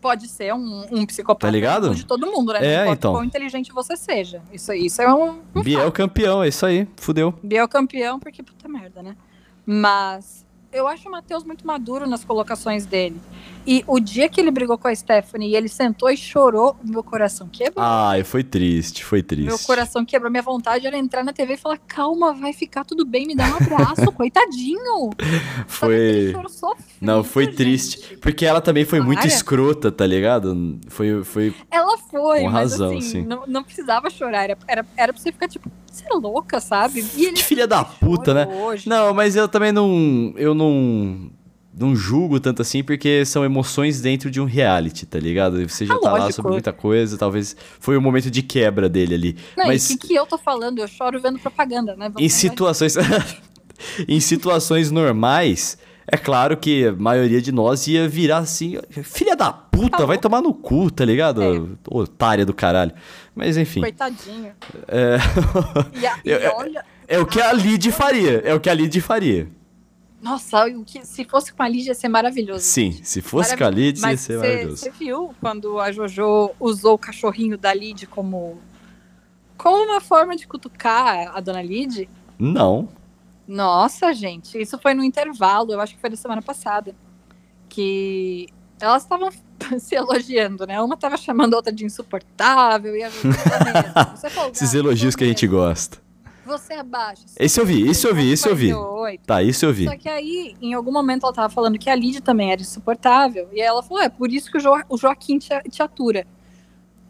[0.00, 1.94] Pode ser um, um psicopata Tá ligado?
[1.94, 2.60] de todo mundo, né?
[2.64, 3.12] É, Não então.
[3.14, 4.42] quão inteligente você seja.
[4.52, 6.86] Isso, isso é um, um Biel campeão, é isso aí.
[6.96, 7.34] Fudeu.
[7.42, 9.16] Biel campeão, porque puta merda, né?
[9.66, 13.20] Mas eu acho o Matheus muito maduro nas colocações dele.
[13.66, 17.02] E o dia que ele brigou com a Stephanie e ele sentou e chorou, meu
[17.02, 17.84] coração quebrou.
[17.84, 19.46] Ai, foi triste, foi triste.
[19.48, 20.30] Meu coração quebrou.
[20.30, 23.44] Minha vontade era entrar na TV e falar: calma, vai ficar tudo bem, me dá
[23.44, 25.10] um abraço, coitadinho.
[25.66, 26.32] Foi.
[26.48, 27.56] sofrido, Não, foi gente?
[27.56, 28.16] triste.
[28.18, 30.78] Porque ela também foi muito escrota, tá ligado?
[30.88, 31.24] Foi.
[31.24, 31.54] foi...
[31.70, 33.22] Ela foi, Com mas razão, assim, sim.
[33.22, 34.44] Não, não precisava chorar.
[34.44, 37.04] Era, era, era pra você ficar tipo, você é louca, sabe?
[37.16, 38.46] E ele De filha da puta, né?
[38.46, 38.88] hoje.
[38.88, 40.32] Não, mas eu também não.
[40.36, 41.30] Eu não.
[41.78, 45.68] Não julgo tanto assim, porque são emoções dentro de um reality, tá ligado?
[45.68, 46.32] Você já Ah, tá lá lógico.
[46.36, 49.36] sobre muita coisa, talvez foi o momento de quebra dele ali.
[49.56, 50.78] Não, mas o que, que eu tô falando?
[50.78, 52.08] Eu choro vendo propaganda, né?
[52.08, 52.94] Vamos em situações.
[54.08, 55.76] em situações normais,
[56.10, 60.16] é claro que a maioria de nós ia virar assim, filha da puta, Tá vai
[60.16, 61.42] tomar no cu, tá ligado?
[61.42, 61.62] É.
[61.90, 62.92] Otária do caralho.
[63.34, 63.80] Mas enfim.
[63.80, 64.50] Coitadinho.
[64.88, 65.18] É...
[66.00, 66.82] E, a- e Eu- olha.
[67.06, 68.40] é o que a Lid faria.
[68.44, 69.46] É o que a Lid faria.
[70.28, 72.64] Nossa, o que, se fosse com a Lídia ia ser maravilhoso.
[72.64, 74.76] Sim, se fosse com a Lid, ia ser cê- maravilhoso.
[74.78, 78.58] Você viu quando a Jojo usou o cachorrinho da Lid como,
[79.56, 82.08] como uma forma de cutucar a dona Lid?
[82.38, 82.88] Não.
[83.46, 86.92] Nossa, gente, isso foi no intervalo, eu acho que foi da semana passada.
[87.68, 88.48] Que
[88.80, 89.30] elas estavam
[89.78, 90.80] se elogiando, né?
[90.80, 93.28] Uma tava chamando a outra de insuportável e a Jojo
[94.52, 96.04] Esses "Ah, elogios que a gente gosta.
[96.46, 97.24] Você abaixa.
[97.38, 98.72] Esse eu vi, esse eu vi, esse eu vi.
[98.72, 99.20] 48.
[99.26, 99.84] Tá, isso eu vi.
[99.86, 103.48] Só que aí, em algum momento, ela tava falando que a Lid também era insuportável.
[103.52, 106.26] E aí ela falou: é por isso que o, Jo- o Joaquim te, te atura.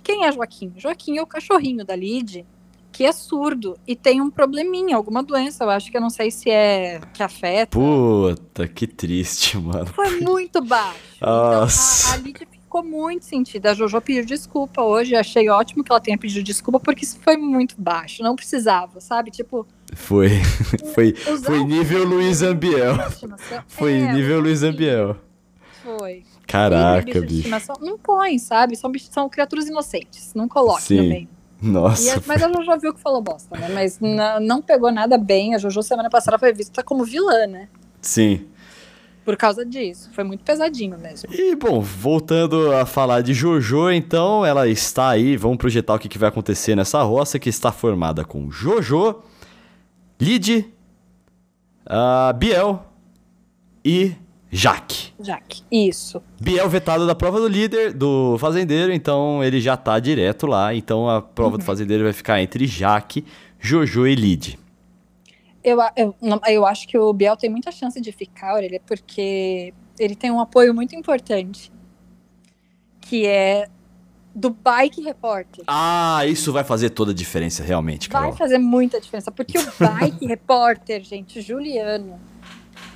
[0.03, 0.73] Quem é Joaquim?
[0.77, 2.47] Joaquim é o cachorrinho da Lid,
[2.93, 5.65] que é surdo e tem um probleminha, alguma doença.
[5.65, 7.77] Eu acho que eu não sei se é que afeta.
[7.77, 9.87] Puta, que triste, mano.
[9.87, 10.99] Foi muito baixo.
[11.21, 12.03] Nossa.
[12.09, 12.47] Então a, a Lid
[12.77, 13.71] ficou muito sentida.
[13.71, 15.15] A Jojo pediu desculpa hoje.
[15.15, 18.23] Achei ótimo que ela tenha pedido desculpa, porque isso foi muito baixo.
[18.23, 19.31] Não precisava, sabe?
[19.31, 19.67] Tipo.
[19.95, 20.31] Foi.
[20.95, 22.97] foi, foi nível Luiz Ambiel.
[23.69, 25.17] Foi é, nível Luiz Ambiel.
[25.83, 26.25] Foi.
[26.47, 27.49] Caraca, bicho.
[27.81, 28.77] Não põe, sabe?
[28.77, 30.33] São, são criaturas inocentes.
[30.35, 30.97] Não coloque Sim.
[30.97, 31.29] também.
[31.63, 32.19] Nossa.
[32.19, 33.69] A, mas a Jojo viu que falou bosta, né?
[33.69, 35.55] Mas não, não pegou nada bem.
[35.55, 37.69] A Jojo semana passada foi vista como vilã, né?
[38.01, 38.47] Sim.
[39.27, 40.09] Por causa disso.
[40.13, 41.29] Foi muito pesadinho mesmo.
[41.35, 45.37] E, bom, voltando a falar de Jojo, então, ela está aí.
[45.37, 49.17] Vamos projetar o que, que vai acontecer nessa roça que está formada com Jojo,
[50.21, 50.73] Lid,
[51.89, 52.87] uh, Biel
[53.85, 54.15] e
[54.49, 55.13] Jaque.
[55.19, 56.23] Jaque, isso.
[56.41, 60.73] Biel vetado da prova do líder, do fazendeiro, então ele já tá direto lá.
[60.73, 61.59] Então a prova uhum.
[61.59, 63.25] do fazendeiro vai ficar entre Jaque,
[63.59, 64.57] Jojo e Lid.
[65.67, 66.15] Eu, eu,
[66.47, 70.39] eu acho que o Biel tem muita chance de ficar, Aurelia, porque ele tem um
[70.39, 71.73] apoio muito importante,
[73.01, 73.67] que é
[74.33, 75.65] do Bike Repórter.
[75.67, 78.29] Ah, isso vai fazer toda a diferença, realmente, Carol.
[78.29, 82.17] Vai fazer muita diferença, porque o Bike Repórter, gente, Juliano,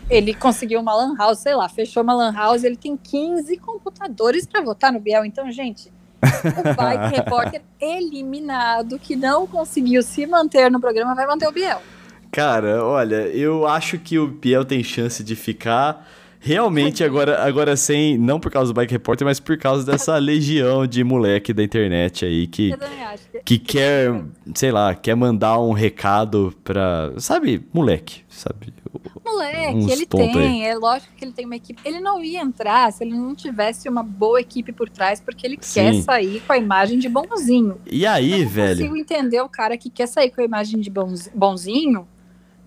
[0.08, 4.46] ele conseguiu uma lan house, sei lá, fechou uma lan house, ele tem 15 computadores
[4.46, 5.24] para votar no Biel.
[5.24, 5.92] Então, gente,
[6.22, 11.82] o Bike Repórter eliminado, que não conseguiu se manter no programa, vai manter o Biel.
[12.30, 16.06] Cara, olha, eu acho que o Biel tem chance de ficar
[16.42, 20.86] Realmente, agora, agora sem, não por causa do Bike Repórter, mas por causa dessa legião
[20.86, 22.72] de moleque da internet aí que,
[23.44, 24.24] que quer,
[24.54, 27.12] sei lá, quer mandar um recado pra.
[27.18, 28.72] Sabe, moleque, sabe?
[29.22, 30.62] Moleque, ele tem, aí.
[30.62, 31.78] é lógico que ele tem uma equipe.
[31.84, 35.58] Ele não ia entrar se ele não tivesse uma boa equipe por trás, porque ele
[35.60, 35.80] Sim.
[35.80, 37.78] quer sair com a imagem de bonzinho.
[37.86, 38.70] E aí, eu não velho?
[38.70, 40.90] Eu consigo entender o cara que quer sair com a imagem de
[41.34, 42.08] bonzinho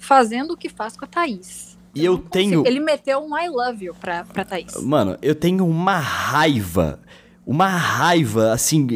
[0.03, 1.77] fazendo o que faz com a Thaís.
[1.95, 2.63] E eu, eu tenho.
[2.65, 4.75] Ele meteu um I love you pra, pra Thaís.
[4.81, 6.99] Mano, eu tenho uma raiva.
[7.45, 8.87] Uma raiva, assim,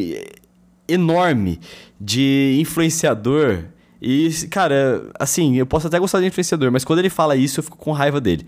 [0.86, 1.60] enorme
[2.00, 3.64] de influenciador.
[4.00, 7.64] E, cara, assim, eu posso até gostar de influenciador, mas quando ele fala isso, eu
[7.64, 8.46] fico com raiva dele.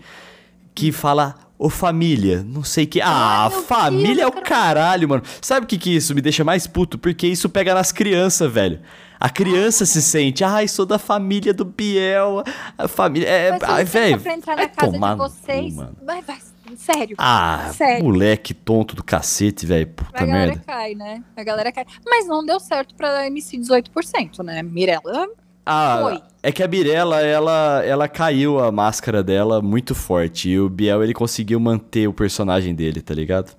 [0.73, 3.01] Que fala, ô família, não sei que.
[3.01, 5.23] Ah, Ai, família é o caralho, mano.
[5.41, 6.97] Sabe o que, que isso me deixa mais puto?
[6.97, 8.79] Porque isso pega nas crianças, velho.
[9.21, 12.43] A criança se sente, ai, sou da família do Biel.
[12.75, 13.29] A família.
[13.29, 14.19] É, ai, velho.
[14.19, 15.75] Pra entrar na casa de vocês.
[15.75, 15.95] Mano.
[16.03, 16.37] Vai, vai,
[16.75, 17.15] sério.
[17.19, 18.03] Ah, sério.
[18.03, 19.85] moleque tonto do cacete, velho.
[19.89, 20.23] Puta merda.
[20.23, 20.63] A galera merda.
[20.65, 21.23] cai, né?
[21.37, 21.85] A galera cai.
[22.03, 24.63] Mas não deu certo pra MC 18%, né?
[24.63, 25.27] Mirella.
[25.63, 26.21] Ah, foi.
[26.41, 30.49] é que a Mirella, ela, ela caiu a máscara dela muito forte.
[30.49, 33.55] E o Biel, ele conseguiu manter o personagem dele, tá ligado?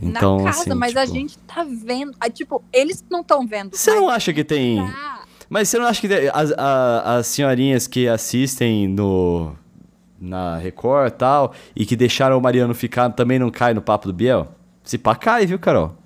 [0.00, 1.00] Então, na casa, assim, mas tipo...
[1.00, 2.16] a gente tá vendo.
[2.32, 3.76] tipo, eles não estão vendo.
[3.76, 4.76] Você não acha que tem.
[4.76, 5.24] Tá.
[5.48, 9.54] Mas você não acha que as, a, as senhorinhas que assistem no.
[10.20, 14.06] Na Record e tal, e que deixaram o Mariano ficar, também não cai no papo
[14.06, 14.48] do Biel?
[14.84, 15.96] Se pá, cai, viu, Carol?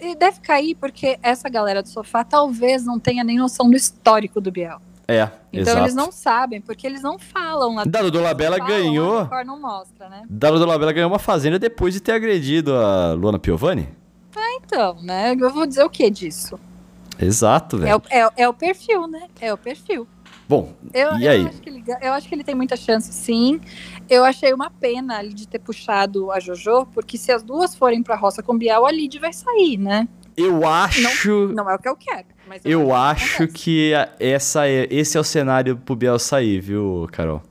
[0.00, 4.40] E deve cair porque essa galera do sofá talvez não tenha nem noção do histórico
[4.40, 4.80] do Biel.
[5.10, 5.78] É, então exato.
[5.78, 7.84] eles não sabem, porque eles não falam lá.
[7.84, 9.26] Dado do Labella ganhou.
[9.46, 10.22] Não mostra, né?
[10.28, 13.88] Dado do Labella ganhou uma fazenda depois de ter agredido a Luana Piovani.
[14.36, 15.34] Ah, então, né?
[15.38, 16.60] Eu vou dizer o que disso?
[17.18, 18.02] Exato, velho.
[18.10, 19.28] É, é, é, o perfil, né?
[19.40, 20.06] É o perfil.
[20.46, 21.46] Bom, eu, e eu aí?
[21.46, 23.60] Acho ele, eu acho que ele tem muita chance, sim.
[24.10, 28.02] Eu achei uma pena ali de ter puxado a Jojo, porque se as duas forem
[28.02, 30.06] pra roça com Biel, a Lid vai sair, né?
[30.36, 31.48] Eu acho.
[31.48, 32.26] Não, não é o que eu quero.
[32.48, 37.06] Mas eu, eu acho que, essa é, esse é o cenário pro Biel sair, viu,
[37.12, 37.42] Carol?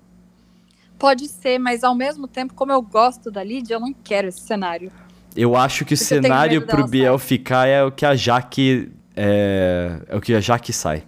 [0.97, 4.39] Pode ser, mas ao mesmo tempo, como eu gosto da Lídia, eu não quero esse
[4.39, 4.91] cenário.
[5.35, 7.27] Eu acho que Porque o cenário pro Biel sair.
[7.27, 8.91] ficar é o que a Jaque.
[9.15, 11.03] É, é o que a Jaque sai.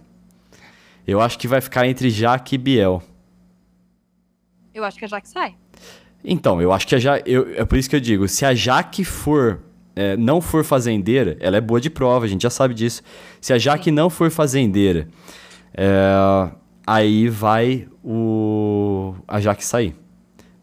[1.04, 3.02] Eu acho que vai ficar entre Jaque e Biel.
[4.72, 5.56] Eu acho que a Jaque sai.
[6.22, 7.28] Então, eu acho que a Jaque.
[7.28, 9.60] Eu, é por isso que eu digo: se a Jaque for
[9.94, 13.02] é, não for fazendeira, ela é boa de prova, a gente já sabe disso.
[13.40, 15.08] Se a Jaque não for fazendeira,
[15.74, 16.50] é,
[16.86, 19.94] aí vai o a Jaque sair.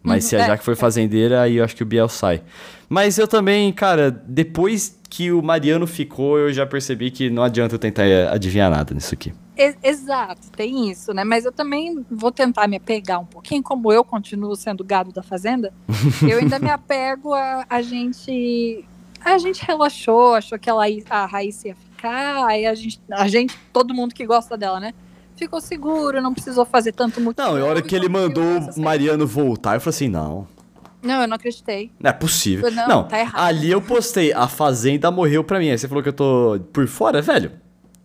[0.01, 0.75] Mas uhum, se a é, Jaque for é.
[0.75, 2.41] fazendeira, aí eu acho que o Biel sai.
[2.89, 7.75] Mas eu também, cara, depois que o Mariano ficou, eu já percebi que não adianta
[7.75, 9.33] eu tentar adivinhar nada nisso aqui.
[9.83, 11.23] Exato, tem isso, né?
[11.23, 15.23] Mas eu também vou tentar me apegar um pouquinho, como eu continuo sendo gado da
[15.23, 15.73] fazenda,
[16.29, 18.85] eu ainda me apego a, a gente
[19.23, 23.57] a gente relaxou, achou que ela, a Raíssa ia ficar, aí a gente, a gente,
[23.73, 24.93] todo mundo que gosta dela, né?
[25.35, 27.47] Ficou seguro, não precisou fazer tanto motivo.
[27.47, 28.43] Não, e a hora que ele mandou
[28.75, 30.47] o Mariano voltar, eu falei assim, não.
[31.01, 31.91] Não, eu não acreditei.
[31.99, 32.71] Não é possível.
[32.71, 33.39] Não, não tá errado.
[33.39, 35.69] ali eu postei, a Fazenda morreu pra mim.
[35.69, 37.51] Aí você falou que eu tô por fora, velho?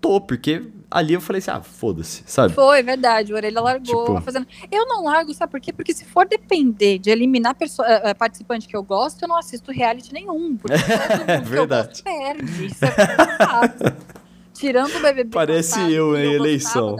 [0.00, 0.62] Tô, porque
[0.92, 2.52] ali eu falei assim, ah, foda-se, sabe?
[2.54, 3.32] Foi, verdade.
[3.32, 4.46] O Orelha largou Tipo- a fazenda.
[4.70, 5.72] Eu não largo, sabe por quê?
[5.72, 9.72] Porque se for depender de eliminar perso- eh, participante que eu gosto, eu não assisto
[9.72, 10.56] reality nenhum.
[10.56, 10.74] Porque
[11.40, 12.02] eu Verdade.
[12.02, 12.66] perde.
[12.66, 14.12] Isso é.
[14.54, 16.96] Tirando o BBB Parece passado, eu em gostava eleição.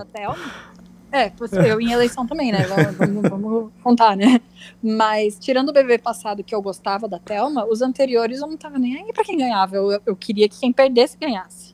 [1.15, 1.31] É,
[1.69, 2.63] eu em eleição também, né?
[2.67, 4.41] Vamos, vamos- vamos contar, né?
[4.83, 8.79] Mas tirando o BBB passado que eu gostava da Thelma, os anteriores eu não tava
[8.79, 9.77] nem aí pra quem ganhava.
[9.77, 11.72] Eu, eu queria que quem perdesse ganhasse.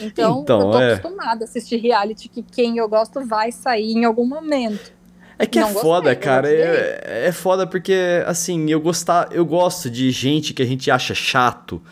[0.00, 0.92] Então, Então, eu tô é.
[0.94, 4.92] acostumada a assistir reality que quem eu gosto vai sair em algum momento.
[5.38, 6.50] É que é Não foda, gostei, eu cara.
[6.52, 11.14] É, é foda porque, assim, eu, gostar, eu gosto de gente que a gente acha
[11.14, 11.82] chato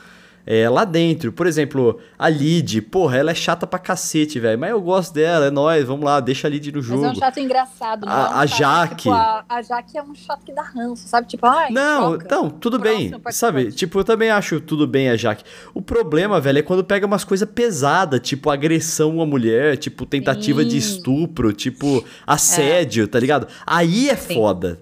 [0.51, 1.31] é, lá dentro.
[1.31, 4.59] Por exemplo, a Lid, porra, ela é chata pra cacete, velho.
[4.59, 7.03] Mas eu gosto dela, é nóis, vamos lá, deixa a Lid no jogo.
[7.03, 8.07] Mas é um chato engraçado.
[8.07, 8.97] Não A- é um a chato, Jaque.
[9.03, 11.27] Tipo, a, a Jaque é um chato que dá ranço, sabe?
[11.29, 12.35] Tipo, ai, Não, troca.
[12.35, 13.71] não, tudo bem, sabe?
[13.73, 15.45] Tipo, eu também acho tudo bem a Jaque.
[15.75, 20.65] O problema, velho, é quando pega umas coisas pesadas, tipo agressão a mulher, tipo tentativa
[20.65, 20.97] de Sim.
[20.97, 23.47] estupro, tipo assédio, tá ligado?
[23.67, 24.35] Aí é Sim.
[24.35, 24.79] foda,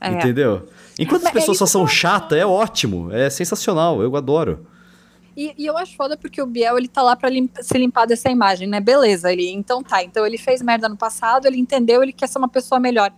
[0.00, 0.08] É.
[0.10, 0.66] entendeu?
[0.98, 4.66] Enquanto as Mas é pessoas só são chatas, é ótimo, é sensacional, eu adoro.
[5.42, 7.30] E, e eu acho foda porque o Biel, ele tá lá pra
[7.62, 8.78] se limpar dessa imagem, né?
[8.80, 10.02] Beleza, ele, então tá.
[10.02, 13.10] Então ele fez merda no passado, ele entendeu, ele quer ser uma pessoa melhor.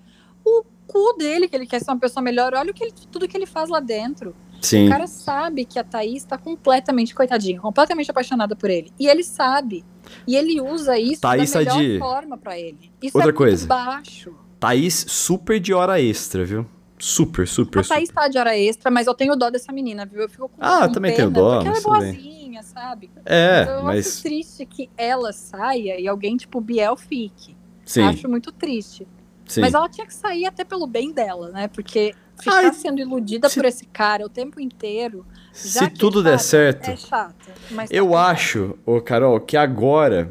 [0.45, 3.27] O cu dele, que ele quer ser uma pessoa melhor, olha o que ele- tudo
[3.27, 4.35] que ele faz lá dentro.
[4.61, 4.87] Sim.
[4.87, 8.93] O cara sabe que a Thaís tá completamente, coitadinha, completamente apaixonada por ele.
[9.01, 9.85] E ele sabe.
[10.25, 12.93] E ele usa isso Thaís da melhor de- forma pra ele.
[13.03, 13.67] Isso Outra é coisa.
[13.67, 14.33] baixo.
[14.61, 16.65] Thaís super de hora extra, viu?
[17.05, 18.15] Super, super, A Thaís super.
[18.23, 20.21] tá de hora extra, mas eu tenho dó dessa menina, viu?
[20.23, 22.15] Eu fico com Ah, com também pena, tenho dó, Porque ela é tudo bem.
[22.15, 23.11] boazinha, sabe?
[23.27, 27.57] É, eu acho mas triste que ela saia e alguém tipo Biel fique.
[27.85, 29.07] sim, Acho muito triste.
[29.47, 29.61] sim.
[29.61, 31.67] Mas ela tinha que sair até pelo bem dela, né?
[31.69, 36.23] Porque ficar Ai, sendo iludida se- por esse cara o tempo inteiro já Se tudo
[36.23, 37.37] der certo, é chato.
[37.47, 40.31] tá Eu tudo acho, ô Carol, que agora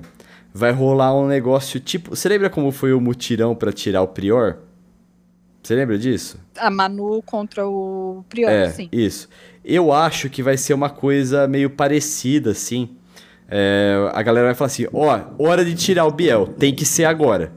[0.53, 2.15] vai rolar um negócio tipo.
[2.15, 4.57] Você lembra como foi o mutirão pra tirar o Prior?
[5.63, 6.39] Você lembra disso?
[6.57, 8.89] A Manu contra o Prior, é, sim.
[8.91, 9.29] isso.
[9.63, 12.89] Eu acho que vai ser uma coisa meio parecida, assim.
[13.47, 17.05] É, a galera vai falar assim: ó, hora de tirar o Biel, tem que ser
[17.05, 17.53] agora.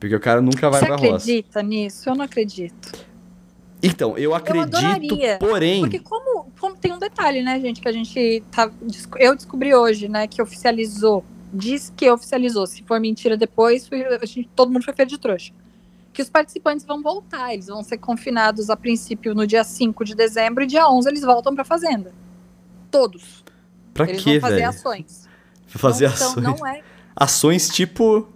[0.00, 1.16] Porque o cara nunca vai Você pra roça.
[1.16, 2.08] acredita nisso?
[2.08, 2.92] Eu não acredito.
[3.82, 5.80] Então, eu acredito, adoraria, porém.
[5.80, 8.70] Porque como, como tem um detalhe, né, gente, que a gente tá.
[9.18, 11.24] Eu descobri hoje, né, que oficializou.
[11.52, 12.66] Diz que oficializou.
[12.66, 13.88] Se for mentira depois,
[14.20, 15.52] a gente, todo mundo foi feito de trouxa.
[16.12, 17.52] Que os participantes vão voltar.
[17.54, 21.22] Eles vão ser confinados a princípio no dia 5 de dezembro e dia 11 eles
[21.22, 22.12] voltam pra fazenda.
[22.90, 23.42] Todos.
[23.94, 24.68] Pra eles quê, vão fazer velho?
[24.68, 25.28] ações.
[25.66, 26.44] Fazer são- ações.
[26.44, 26.82] não é.
[27.16, 28.28] Ações tipo.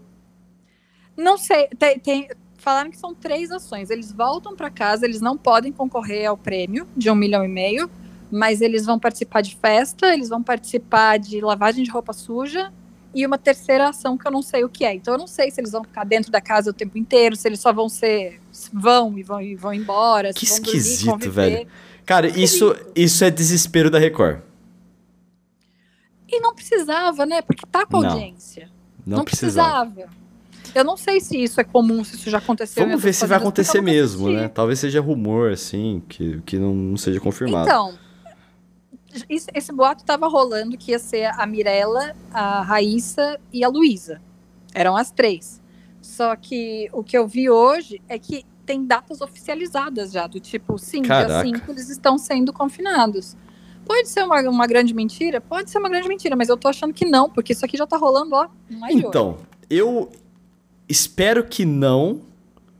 [1.16, 1.68] Não sei.
[1.78, 3.90] Tem, tem- falaram que são três ações.
[3.90, 7.90] Eles voltam pra casa, eles não podem concorrer ao prêmio de um milhão e meio,
[8.30, 12.72] mas eles vão participar de festa, eles vão participar de lavagem de roupa suja
[13.16, 14.94] e uma terceira ação que eu não sei o que é.
[14.94, 17.48] Então eu não sei se eles vão ficar dentro da casa o tempo inteiro, se
[17.48, 18.40] eles só vão ser
[18.72, 21.50] vão e vão e vão embora, Que dormir, esquisito, conviver.
[21.50, 21.68] velho.
[22.04, 22.92] Cara, isso, Esquisito.
[22.94, 24.40] isso é desespero da Record.
[26.28, 27.40] E não precisava, né?
[27.42, 28.68] Porque tá com Não, audiência.
[29.06, 29.90] Não, precisava.
[29.90, 30.16] precisava.
[30.74, 32.84] Eu não sei se isso é comum, se isso já aconteceu.
[32.84, 34.46] Vamos ver se vai acontecer mesmo, né?
[34.48, 37.66] Talvez seja rumor, assim, que, que não, não seja confirmado.
[37.66, 37.94] Então,
[39.28, 44.20] isso- esse boato tava rolando que ia ser a Mirella, a Raíssa e a Luísa.
[44.74, 45.60] Eram as três.
[46.02, 50.76] Só que o que eu vi hoje é que tem datas oficializadas já, do tipo,
[50.78, 51.44] sim, Caraca.
[51.44, 53.36] dia 5 eles estão sendo confinados.
[53.84, 55.40] Pode ser uma, uma grande mentira?
[55.40, 57.86] Pode ser uma grande mentira, mas eu tô achando que não, porque isso aqui já
[57.86, 58.94] tá rolando, ó, mais.
[58.94, 59.36] Então,
[59.70, 60.10] eu
[60.88, 62.20] espero que não,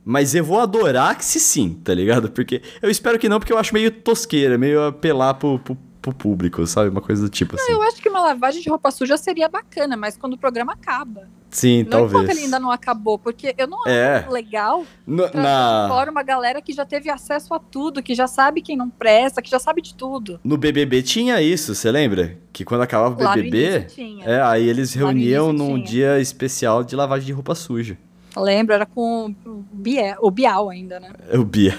[0.03, 2.29] mas eu vou adorar que se sim, tá ligado?
[2.31, 5.77] Porque eu espero que não, porque eu acho meio tosqueira, meio apelar pro, pro,
[6.11, 6.89] pro público, sabe?
[6.89, 7.71] Uma coisa do tipo assim.
[7.71, 11.27] Eu acho que uma lavagem de roupa suja seria bacana, mas quando o programa acaba.
[11.49, 12.29] Sim, Não enquanto talvez.
[12.31, 14.17] ele ainda não acabou, porque eu não É.
[14.17, 18.27] acho legal No- na, fora uma galera que já teve acesso a tudo, que já
[18.27, 20.39] sabe quem não presta, que já sabe de tudo.
[20.43, 22.37] no BBB tinha isso, você lembra?
[22.51, 24.25] Que quando acabava o BBB, tinha.
[24.25, 25.85] é, aí eles reuniam num tinha.
[25.85, 27.97] dia especial de lavagem de roupa suja.
[28.35, 31.11] Lembro, era com o Biel, o Bial ainda, né?
[31.29, 31.77] É O Biel.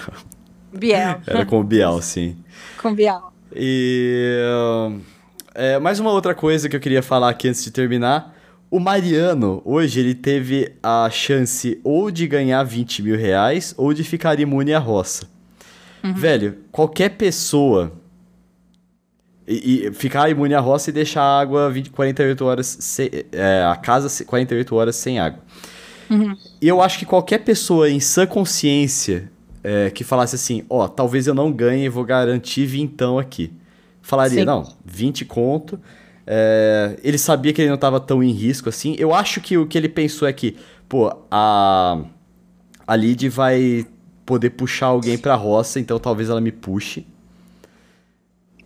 [0.73, 1.21] Biel.
[1.27, 2.37] Era com o Biel, sim.
[2.83, 3.33] com o Bial.
[3.55, 4.43] E
[5.55, 8.35] é, mais uma outra coisa que eu queria falar aqui antes de terminar.
[8.71, 14.05] O Mariano, hoje, ele teve a chance ou de ganhar 20 mil reais ou de
[14.05, 15.27] ficar imune à roça.
[16.05, 16.13] Uhum.
[16.15, 17.93] Velho, qualquer pessoa.
[19.47, 22.67] E, e ficar imune à roça e deixar a água 20, 48 horas.
[22.81, 25.41] se- é, a casa se- 48 horas sem água.
[26.11, 26.37] Uhum.
[26.61, 29.31] E eu acho que qualquer pessoa em sã consciência
[29.69, 33.53] é, que falasse assim, ó, talvez eu não ganhe e vou garantir vintão aqui.
[34.01, 34.47] Falaria, Sim.
[34.47, 35.79] não, 20 conto,
[36.27, 38.95] É, ele sabia que ele não estava tão em risco assim.
[38.99, 40.57] Eu acho que o que ele pensou é que,
[40.89, 42.03] pô, a,
[42.87, 43.87] a Lid vai
[44.25, 47.07] poder puxar alguém pra roça, então talvez ela me puxe.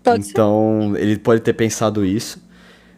[0.05, 1.03] Pode então, ser.
[1.03, 2.40] ele pode ter pensado isso.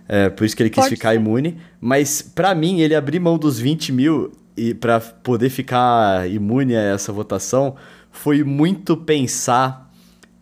[0.07, 1.16] É, por isso que ele quis pode ficar ser.
[1.16, 1.59] imune.
[1.80, 6.82] Mas, para mim, ele abrir mão dos 20 mil e para poder ficar imune a
[6.82, 7.76] essa votação
[8.14, 9.92] foi muito pensar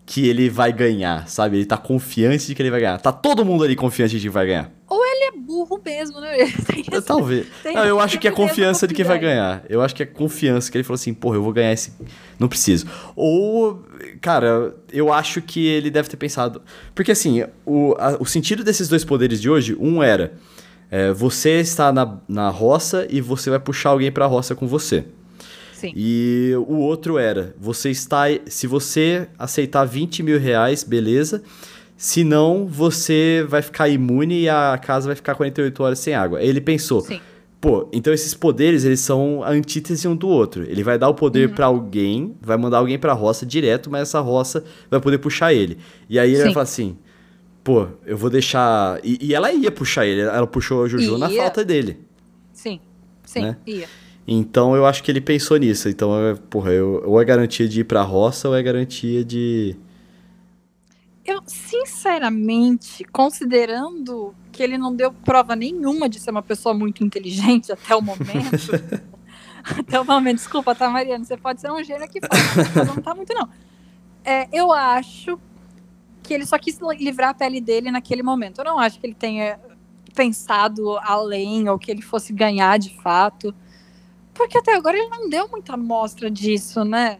[0.05, 1.57] que ele vai ganhar, sabe?
[1.57, 2.99] Ele tá confiante de que ele vai ganhar.
[2.99, 4.71] Tá todo mundo ali confiante de que vai ganhar.
[4.87, 6.37] Ou ele é burro mesmo, né?
[6.39, 7.47] Esse, Talvez.
[7.65, 9.63] Não, eu acho que é confiança de que vai ganhar.
[9.67, 11.93] Eu acho que é confiança que ele falou assim, porra, eu vou ganhar esse.
[12.37, 12.85] Não preciso.
[13.15, 13.83] Ou,
[14.21, 16.61] cara, eu acho que ele deve ter pensado.
[16.93, 20.33] Porque assim, o, a, o sentido desses dois poderes de hoje, um era.
[20.91, 25.05] É, você está na, na roça e você vai puxar alguém pra roça com você.
[25.83, 25.91] Sim.
[25.97, 28.23] E o outro era, você está.
[28.45, 31.43] Se você aceitar 20 mil reais, beleza.
[31.97, 36.41] Se não, você vai ficar imune e a casa vai ficar 48 horas sem água.
[36.41, 37.01] Ele pensou.
[37.01, 37.19] Sim.
[37.59, 40.63] Pô, então esses poderes, eles são a antítese um do outro.
[40.63, 41.55] Ele vai dar o poder uhum.
[41.55, 45.77] para alguém, vai mandar alguém pra roça direto, mas essa roça vai poder puxar ele.
[46.09, 46.43] E aí ele Sim.
[46.45, 46.97] vai falar assim:
[47.61, 48.99] pô, eu vou deixar.
[49.03, 51.17] E, e, ela ia puxar ele, ela puxou a Juju ia.
[51.17, 51.99] na falta dele.
[52.53, 52.79] Sim,
[53.25, 53.57] sim, né?
[53.65, 53.87] ia.
[54.27, 55.89] Então eu acho que ele pensou nisso.
[55.89, 56.11] Então,
[56.49, 59.75] porra, eu, ou é garantia de ir pra roça ou é garantia de.
[61.25, 67.71] Eu, sinceramente, considerando que ele não deu prova nenhuma de ser uma pessoa muito inteligente
[67.71, 68.71] até o momento.
[69.63, 71.23] até o momento, desculpa, tá, Mariana?
[71.23, 73.49] Você pode ser um gênio aqui fora, mas não tá muito, não.
[74.23, 75.39] É, eu acho
[76.21, 78.59] que ele só quis livrar a pele dele naquele momento.
[78.59, 79.59] Eu não acho que ele tenha
[80.13, 83.53] pensado além ou que ele fosse ganhar de fato.
[84.33, 87.19] Porque até agora ele não deu muita amostra disso, né?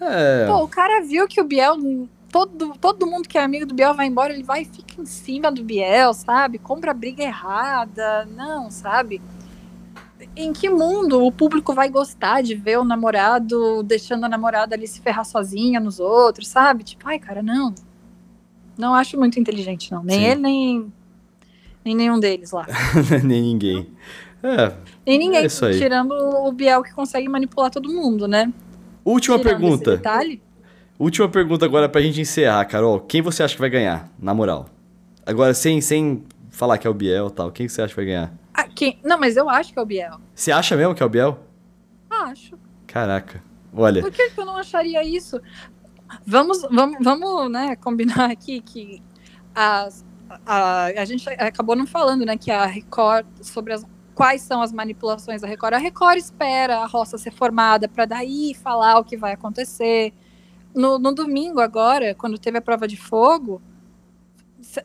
[0.00, 0.46] É.
[0.46, 1.76] Pô, o cara viu que o Biel.
[2.30, 5.06] Todo, todo mundo que é amigo do Biel vai embora, ele vai e fica em
[5.06, 6.58] cima do Biel, sabe?
[6.58, 8.24] Compra a briga errada.
[8.26, 9.22] Não, sabe?
[10.34, 14.88] Em que mundo o público vai gostar de ver o namorado deixando a namorada ali
[14.88, 16.82] se ferrar sozinha nos outros, sabe?
[16.82, 17.72] Tipo, ai, cara, não.
[18.76, 20.02] Não acho muito inteligente, não.
[20.02, 20.26] Nem Sim.
[20.26, 20.92] ele, nem,
[21.84, 22.66] nem nenhum deles lá.
[23.22, 23.86] nem ninguém.
[24.44, 24.74] É.
[25.06, 28.52] Nem ninguém, é tirando o Biel que consegue manipular todo mundo, né?
[29.02, 30.02] Última tirando pergunta.
[30.98, 33.00] Última pergunta agora pra gente encerrar, Carol.
[33.00, 34.66] Quem você acha que vai ganhar, na moral?
[35.24, 38.04] Agora, sem, sem falar que é o Biel e tal, quem você acha que vai
[38.04, 38.34] ganhar?
[38.52, 38.98] Ah, quem...
[39.02, 40.20] Não, mas eu acho que é o Biel.
[40.34, 41.38] Você acha mesmo que é o Biel?
[42.10, 42.58] Acho.
[42.86, 43.42] Caraca.
[43.74, 44.02] Olha.
[44.02, 45.40] Por que, que eu não acharia isso?
[46.26, 49.02] Vamos, vamos, vamos né, combinar aqui que
[49.54, 50.04] as,
[50.44, 53.84] a, a gente acabou não falando, né, que a Record, sobre as
[54.14, 55.74] quais são as manipulações da Record.
[55.74, 60.12] A Record espera a roça ser formada para daí falar o que vai acontecer.
[60.74, 63.60] No, no, domingo, agora, quando teve a prova de fogo,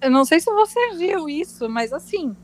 [0.01, 2.35] eu não sei se você viu isso, mas assim,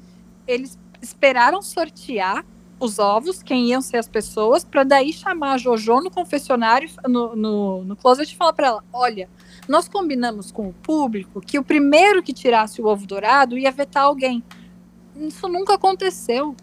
[0.48, 2.46] eles esperaram sortear
[2.80, 7.36] os ovos, quem iam ser as pessoas, para daí chamar a Jojo no confessionário, no,
[7.36, 9.30] no, no closet e falar para ela: olha,
[9.68, 14.04] nós combinamos com o público que o primeiro que tirasse o ovo dourado ia vetar
[14.04, 14.44] alguém.
[15.16, 16.56] Isso nunca aconteceu.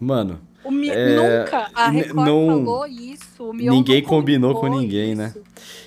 [0.00, 0.40] Mano.
[0.70, 0.90] Mi...
[0.90, 1.44] É...
[1.44, 2.46] Nunca a Record não...
[2.48, 3.52] falou isso.
[3.52, 5.28] ninguém combinou com ninguém, né?
[5.28, 5.38] isso.
[5.38, 5.44] né?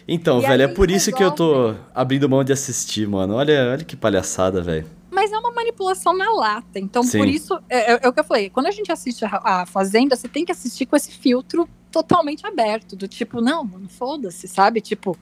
[0.07, 3.35] Então, e velho, é por isso que eu tô abrindo mão de assistir, mano.
[3.35, 4.87] Olha, olha que palhaçada, velho.
[5.11, 6.79] Mas é uma manipulação na lata.
[6.79, 7.19] Então, Sim.
[7.19, 8.49] por isso, é, é, é, o que eu falei.
[8.49, 12.45] Quando a gente assiste a, a Fazenda, você tem que assistir com esse filtro totalmente
[12.47, 12.95] aberto.
[12.95, 14.81] Do tipo, não, mano, foda-se, sabe?
[14.81, 15.17] Tipo,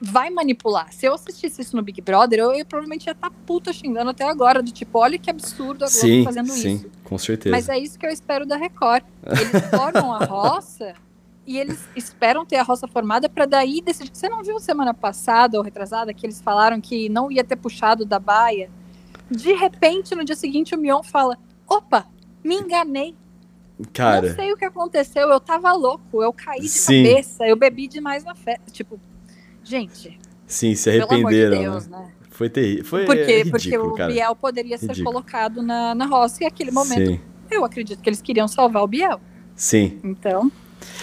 [0.00, 0.92] vai manipular.
[0.92, 4.10] Se eu assistisse isso no Big Brother, eu, eu provavelmente ia estar tá puta xingando
[4.10, 6.84] até agora, do tipo, olha que absurdo a Globo sim, fazendo sim, isso.
[6.84, 7.54] Sim, com certeza.
[7.54, 9.04] Mas é isso que eu espero da Record.
[9.26, 10.94] Eles formam a roça
[11.46, 14.10] e eles esperam ter a roça formada para daí decidir.
[14.12, 18.04] Você não viu semana passada ou retrasada que eles falaram que não ia ter puxado
[18.04, 18.70] da baia?
[19.30, 21.36] De repente, no dia seguinte, o Mion fala:
[21.66, 22.06] opa,
[22.44, 23.16] me enganei.
[23.92, 24.28] Cara.
[24.28, 27.04] Não sei o que aconteceu, eu tava louco, eu caí de sim.
[27.04, 28.70] cabeça, eu bebi demais na festa.
[28.72, 29.00] Tipo,
[29.68, 30.18] Gente.
[30.46, 31.58] Sim, se arrependeram.
[31.58, 32.10] De Deus, né?
[32.30, 32.84] Foi terrível.
[32.84, 34.12] Foi porque, ridículo, porque o cara.
[34.12, 37.20] Biel poderia ser colocado na, na roça e aquele momento Sim.
[37.50, 39.20] eu acredito que eles queriam salvar o Biel.
[39.54, 39.98] Sim.
[40.02, 40.50] Então,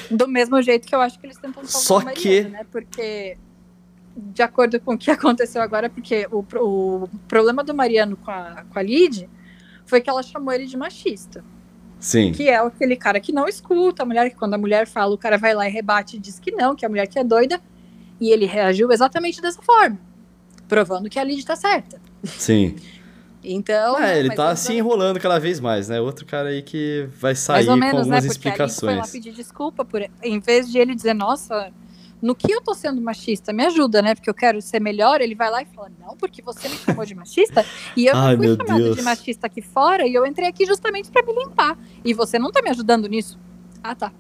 [0.10, 2.44] do mesmo jeito que eu acho que eles tentam salvar Só o Mariana, que...
[2.50, 2.66] né?
[2.72, 3.38] Porque,
[4.16, 8.64] de acordo com o que aconteceu agora, porque o, o problema do Mariano com a,
[8.68, 9.30] com a Lid
[9.86, 11.44] foi que ela chamou ele de machista.
[12.00, 12.32] Sim.
[12.32, 15.18] Que é aquele cara que não escuta a mulher, que quando a mulher fala, o
[15.18, 17.62] cara vai lá e rebate e diz que não, que a mulher que é doida.
[18.20, 20.00] E ele reagiu exatamente dessa forma,
[20.68, 22.00] provando que a Lid tá certa.
[22.24, 22.76] Sim.
[23.44, 24.00] Então.
[24.00, 26.02] É, ele tá se enrolando cada vez mais, né?
[26.02, 28.30] Outro cara aí que vai sair menos, com algumas né?
[28.30, 28.94] explicações.
[28.94, 30.02] Foi lá pedir desculpa por.
[30.24, 31.72] Em vez de ele dizer, nossa,
[32.22, 34.16] no que eu tô sendo machista, me ajuda, né?
[34.16, 35.22] Porque eu quero ser melhor.
[35.22, 37.64] Ele vai lá e fala, não, porque você me chamou de machista.
[37.96, 38.96] E eu Ai, não fui meu chamada Deus.
[38.96, 41.78] de machista aqui fora e eu entrei aqui justamente pra me limpar.
[42.04, 43.40] E você não tá me ajudando nisso.
[43.84, 44.12] Ah, tá.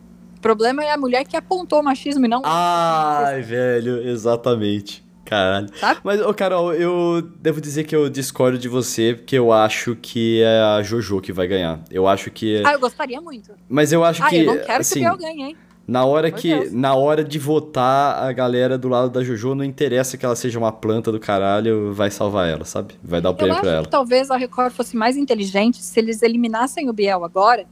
[0.45, 2.43] O problema é a mulher que apontou o machismo e não.
[2.45, 5.03] Ai, velho, exatamente.
[5.25, 5.67] Caralho.
[5.79, 6.01] Sabe?
[6.03, 10.43] Mas, ô, Carol, eu devo dizer que eu discordo de você, porque eu acho que
[10.43, 11.79] é a Jojo que vai ganhar.
[11.89, 12.61] Eu acho que.
[12.63, 13.53] Ah, eu gostaria muito.
[13.67, 14.37] Mas eu acho Ah, que.
[14.41, 15.57] eu não quero assim, que o Biel ganhe, hein?
[15.87, 16.55] Na hora Por que.
[16.55, 16.71] Deus.
[16.71, 20.59] Na hora de votar, a galera do lado da Jojo não interessa que ela seja
[20.59, 22.93] uma planta do caralho, vai salvar ela, sabe?
[23.03, 23.83] Vai dar o prêmio pra ela.
[23.83, 27.65] que talvez a Record fosse mais inteligente se eles eliminassem o Biel agora.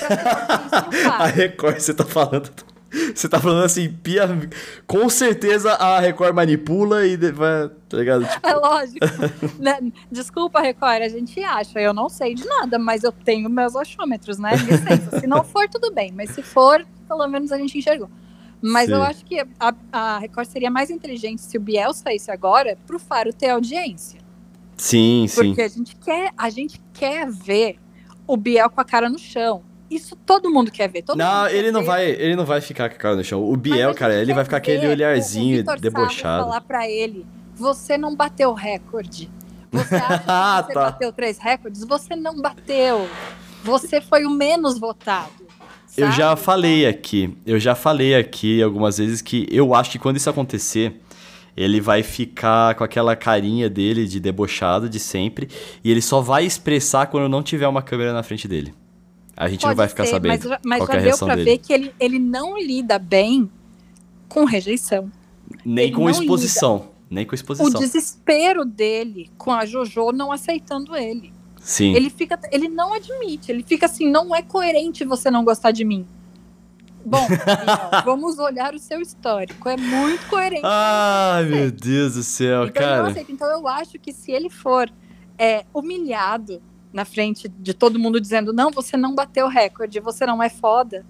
[1.18, 1.26] A.
[1.26, 2.50] Record, você tá falando.
[3.14, 4.28] Você tá falando assim, Pia.
[4.86, 7.70] Com certeza a Record manipula e vai.
[7.88, 8.26] Tá ligado?
[8.26, 8.98] Tipo, É lógico.
[9.58, 9.78] Né?
[10.10, 11.80] Desculpa, Record, a gente acha.
[11.80, 14.50] Eu não sei de nada, mas eu tenho meus achômetros, né?
[14.56, 15.20] Licença.
[15.20, 16.12] Se não for, tudo bem.
[16.12, 18.10] Mas se for, pelo menos a gente enxergou.
[18.60, 18.92] Mas Sim.
[18.92, 22.98] eu acho que a, a Record seria mais inteligente se o Biel saísse agora pro
[22.98, 24.20] Faro ter audiência.
[24.76, 25.46] sim, sim.
[25.46, 27.78] Porque a gente quer, a gente quer ver
[28.26, 29.64] o Biel com a cara no chão.
[29.94, 31.02] Isso todo mundo quer ver.
[31.02, 31.86] Todo Não, ele não ver.
[31.86, 33.42] vai, ele não vai ficar com a cara no chão.
[33.42, 36.44] O Biel, cara, ele vai ficar com aquele olharzinho o, debochado.
[36.44, 39.30] falar pra ele: você não bateu o recorde.
[39.70, 40.84] Você acha Ah, que você tá.
[40.90, 41.84] bateu três recordes?
[41.84, 43.08] Você não bateu.
[43.64, 45.30] Você foi o menos votado.
[45.96, 46.40] Eu já sabe?
[46.40, 50.98] falei aqui, eu já falei aqui algumas vezes que eu acho que quando isso acontecer,
[51.54, 55.48] ele vai ficar com aquela carinha dele de debochado de sempre
[55.84, 58.72] e ele só vai expressar quando não tiver uma câmera na frente dele.
[59.36, 61.34] A gente não Pode vai ficar ser, sabendo Mas, mas é já a deu pra
[61.36, 61.50] dele.
[61.50, 63.50] ver que ele, ele não lida bem
[64.28, 65.10] com rejeição.
[65.64, 67.80] Nem ele com não exposição, nem com O exposição.
[67.80, 71.32] desespero dele com a JoJo não aceitando ele.
[71.60, 71.94] Sim.
[71.94, 75.84] Ele fica, ele não admite, ele fica assim, não é coerente você não gostar de
[75.84, 76.06] mim.
[77.04, 80.62] Bom, Biel, vamos olhar o seu histórico, é muito coerente.
[80.64, 83.26] Ai, meu Deus do céu, então, não cara.
[83.28, 84.90] então eu acho que se ele for
[85.38, 86.60] é, humilhado
[86.92, 90.48] na frente de todo mundo dizendo não, você não bateu o recorde, você não é
[90.48, 91.04] foda,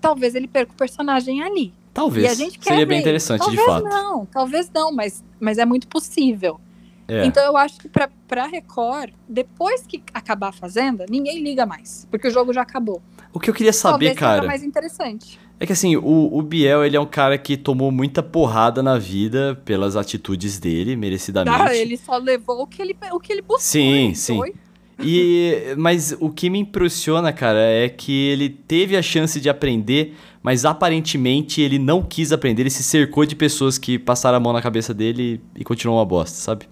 [0.00, 1.72] talvez ele perca o personagem ali.
[1.92, 2.26] Talvez.
[2.26, 3.84] E a gente quer Seria bem interessante, talvez de fato.
[3.84, 6.60] não, talvez não, mas, mas é muito possível.
[7.06, 7.24] É.
[7.24, 12.06] Então eu acho que pra, pra Record, depois que acabar a Fazenda, ninguém liga mais,
[12.10, 13.00] porque o jogo já acabou.
[13.32, 14.46] O que eu queria saber, talvez cara.
[14.46, 15.38] mais interessante.
[15.58, 18.98] É que assim, o, o Biel, ele é um cara que tomou muita porrada na
[18.98, 21.62] vida pelas atitudes dele, merecidamente.
[21.62, 23.60] Ah, ele só levou o que ele, o que ele buscou.
[23.60, 24.36] Sim, sim.
[24.36, 24.54] foi.
[25.02, 30.14] E, mas o que me impressiona, cara, é que ele teve a chance de aprender,
[30.42, 34.52] mas aparentemente ele não quis aprender, ele se cercou de pessoas que passaram a mão
[34.52, 36.68] na cabeça dele e continuou uma bosta, sabe?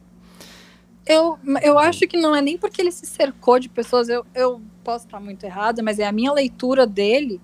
[1.04, 4.62] Eu, eu acho que não é nem porque ele se cercou de pessoas, eu, eu
[4.84, 7.40] posso estar muito errada, mas é a minha leitura dele.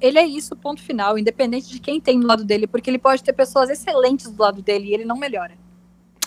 [0.00, 3.22] Ele é isso, ponto final, independente de quem tem do lado dele, porque ele pode
[3.22, 5.52] ter pessoas excelentes do lado dele e ele não melhora.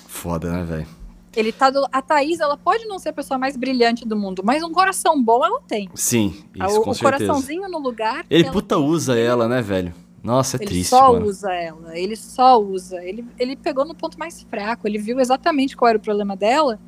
[0.08, 0.99] Foda, né, velho?
[1.36, 4.42] Ele tá do, a Thaís, ela pode não ser a pessoa mais brilhante do mundo,
[4.44, 5.90] mas um coração bom ela tem.
[5.96, 7.26] Sim, Ah, isso o, com o certeza.
[7.26, 8.26] coraçãozinho no lugar.
[8.30, 9.94] Ele ela- puta usa ela, né, velho?
[10.24, 11.26] Nossa, é ele triste, só mano.
[11.26, 13.02] usa ela, ele só usa.
[13.04, 16.80] Ele, ele pegou no ponto mais fraco, ele viu exatamente qual era o problema dela,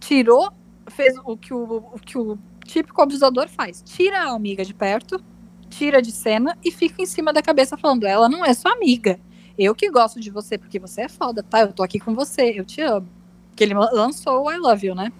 [0.00, 0.50] tirou,
[0.90, 5.22] fez o que o, o que o típico abusador faz: tira a amiga de perto,
[5.68, 9.18] tira de cena e fica em cima da cabeça falando: ela não é sua amiga.
[9.56, 11.60] Eu que gosto de você porque você é foda, tá?
[11.60, 13.08] Eu tô aqui com você, eu te amo.
[13.56, 15.12] Que ele lançou o I Love You, né?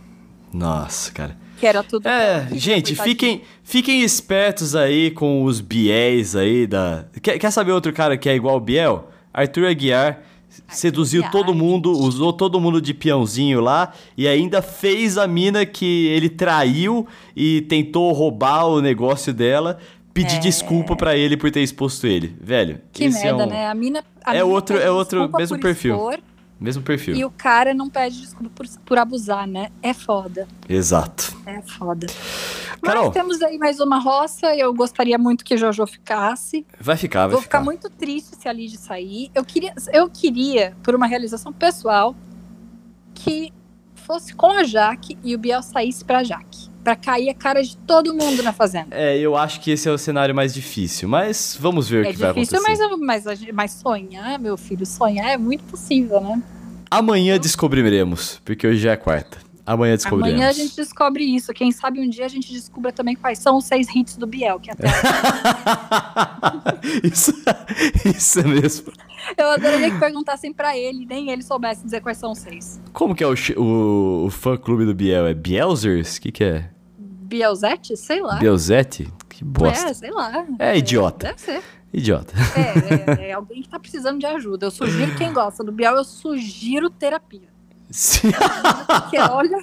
[0.52, 1.36] Nossa, cara.
[1.58, 2.06] Que era tudo.
[2.08, 7.06] É, gente, fiquem, fiquem espertos aí com os Biéis aí da.
[7.22, 9.08] Quer, quer saber outro cara que é igual o Biel?
[9.32, 10.20] Arthur Aguiar
[10.68, 16.06] seduziu todo mundo, usou todo mundo de peãozinho lá e ainda fez a mina que
[16.06, 19.78] ele traiu e tentou roubar o negócio dela
[20.12, 20.38] pedir É.
[20.38, 22.36] desculpa pra ele por ter exposto ele.
[22.40, 23.66] Velho, Que esse merda, é um né?
[23.66, 24.04] A mina.
[24.24, 25.94] a É mina outro- é outro mesmo perfil.
[25.96, 26.18] expor,
[26.60, 27.14] mesmo perfil.
[27.16, 29.70] E o cara não pede desculpa por, por abusar, né?
[29.82, 30.46] É foda.
[30.68, 31.36] Exato.
[31.46, 32.06] É foda.
[32.82, 33.06] Carol.
[33.06, 34.54] Mas temos aí mais uma roça.
[34.54, 36.66] Eu gostaria muito que Jojo ficasse.
[36.80, 37.64] Vai ficar, vai Vou ficar ficar.
[37.64, 39.30] muito triste se a Lid sair.
[39.34, 42.14] Eu queria, eu queria, por uma realização pessoal,
[43.14, 43.52] que
[43.94, 46.68] fosse com a Jaque e o Biel saísse pra Jaque.
[46.84, 48.88] Pra cair a cara de todo mundo na fazenda.
[48.90, 52.12] É, eu acho que esse é o cenário mais difícil, mas vamos ver o É
[52.12, 52.86] que vai difícil, acontecer.
[52.88, 56.42] mas, mas, a gente- mas sonhar, meu filho, sonhar é muito possível, né?
[56.90, 59.38] Amanhã descobriremos, porque hoje já é quarta.
[59.66, 60.34] Amanhã descobriremos.
[60.42, 61.50] Amanhã a gente descobre isso.
[61.54, 64.60] Quem sabe um dia a gente descubra também quais são os seis hits do Biel,
[64.60, 64.86] que até
[67.02, 67.32] isso,
[68.04, 68.92] isso é mesmo.
[69.36, 72.80] Eu adoraria que perguntassem pra ele, nem ele soubesse dizer quais são os seis.
[72.92, 75.26] Como que é o, o, o fã-clube do Biel?
[75.26, 76.16] É Bielzers?
[76.16, 76.70] O que que é?
[76.98, 77.96] Bielzete?
[77.96, 78.36] Sei lá.
[78.36, 79.12] Bielzete?
[79.28, 79.90] Que bosta.
[79.90, 80.46] É, sei lá.
[80.58, 81.26] É idiota.
[81.28, 81.62] Deve ser.
[81.92, 82.34] Idiota.
[82.56, 84.66] É, é, é alguém que tá precisando de ajuda.
[84.66, 87.48] Eu sugiro, quem gosta do Biel, eu sugiro terapia.
[87.90, 88.30] Sim.
[88.86, 89.62] Porque, olha, É,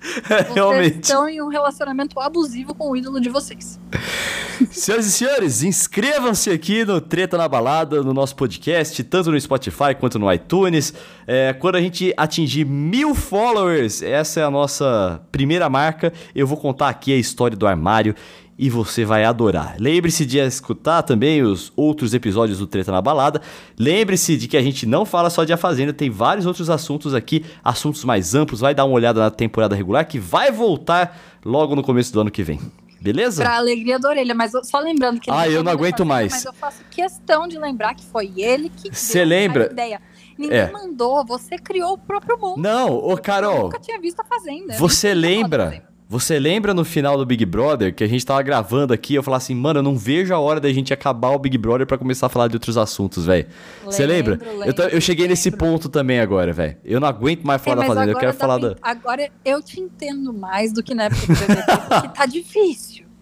[0.00, 1.02] vocês realmente.
[1.02, 3.78] estão em um relacionamento abusivo com o ídolo de vocês.
[4.70, 9.94] Senhoras e senhores, inscrevam-se aqui no Treta na Balada, no nosso podcast, tanto no Spotify
[9.98, 10.92] quanto no iTunes.
[11.26, 16.12] É, quando a gente atingir mil followers, essa é a nossa primeira marca.
[16.34, 18.16] Eu vou contar aqui a história do armário
[18.58, 19.76] e você vai adorar.
[19.78, 23.40] Lembre-se de escutar também os outros episódios do Treta na Balada.
[23.78, 27.14] Lembre-se de que a gente não fala só de A Fazenda, tem vários outros assuntos
[27.14, 28.60] aqui, assuntos mais amplos.
[28.60, 32.30] Vai dar uma olhada na temporada regular que vai voltar logo no começo do ano
[32.30, 32.60] que vem.
[33.00, 33.44] Beleza?
[33.44, 35.64] Pra alegria da orelha, mas eu- só lembrando que ele Ah, não eu não falou
[35.64, 36.32] da aguento Fazenda, mais.
[36.32, 39.68] Mas eu faço questão de lembrar que foi ele que Cê deu lembra?
[39.70, 40.02] ideia.
[40.36, 40.70] Ninguém É.
[40.72, 42.60] mandou, você criou o próprio mundo.
[42.60, 44.74] Não, ô Eu Carol, nunca tinha visto a Fazenda.
[44.74, 45.87] eu você da lembra?
[46.10, 49.42] Você lembra no final do Big Brother que a gente tava gravando aqui, eu falava
[49.42, 52.26] assim, mano, eu não vejo a hora da gente acabar o Big Brother pra começar
[52.26, 53.46] a falar de outros assuntos, velho.
[53.84, 54.40] Você lembra?
[54.42, 55.66] Lembro, eu, eu cheguei nesse lembro.
[55.66, 56.78] ponto também agora, velho.
[56.82, 58.76] Eu não aguento mais É, falar da mas Fazenda, eu quero dá falar da...
[58.80, 63.04] Agora eu te entendo mais do que na época do BBB, porque tá difícil.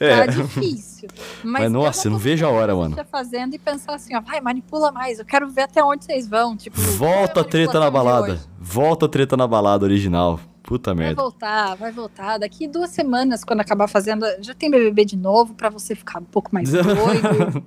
[0.00, 0.24] É.
[0.24, 1.08] Tá difícil.
[1.42, 2.96] Mas, Mas, nossa, eu não tô vejo a hora, mano.
[3.10, 6.56] Fazenda e pensar assim, ó, vai, manipula mais, eu quero ver até onde vocês vão.
[6.56, 8.40] Tipo, Volta a é treta na balada.
[8.58, 10.40] Volta a treta na balada original.
[10.66, 11.22] Puta Vai merda.
[11.22, 12.38] voltar, vai voltar.
[12.38, 16.18] Daqui duas semanas, quando acabar a Fazenda, já tem BBB de novo pra você ficar
[16.20, 17.64] um pouco mais doido.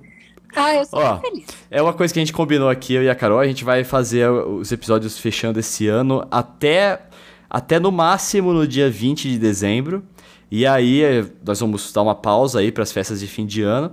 [0.54, 1.46] ah, eu sou Ó, feliz.
[1.70, 3.38] É uma coisa que a gente combinou aqui, eu e a Carol.
[3.40, 7.00] A gente vai fazer os episódios fechando esse ano até,
[7.48, 10.04] até no máximo no dia 20 de dezembro.
[10.50, 13.62] E aí eh, nós vamos dar uma pausa aí para as festas de fim de
[13.62, 13.92] ano.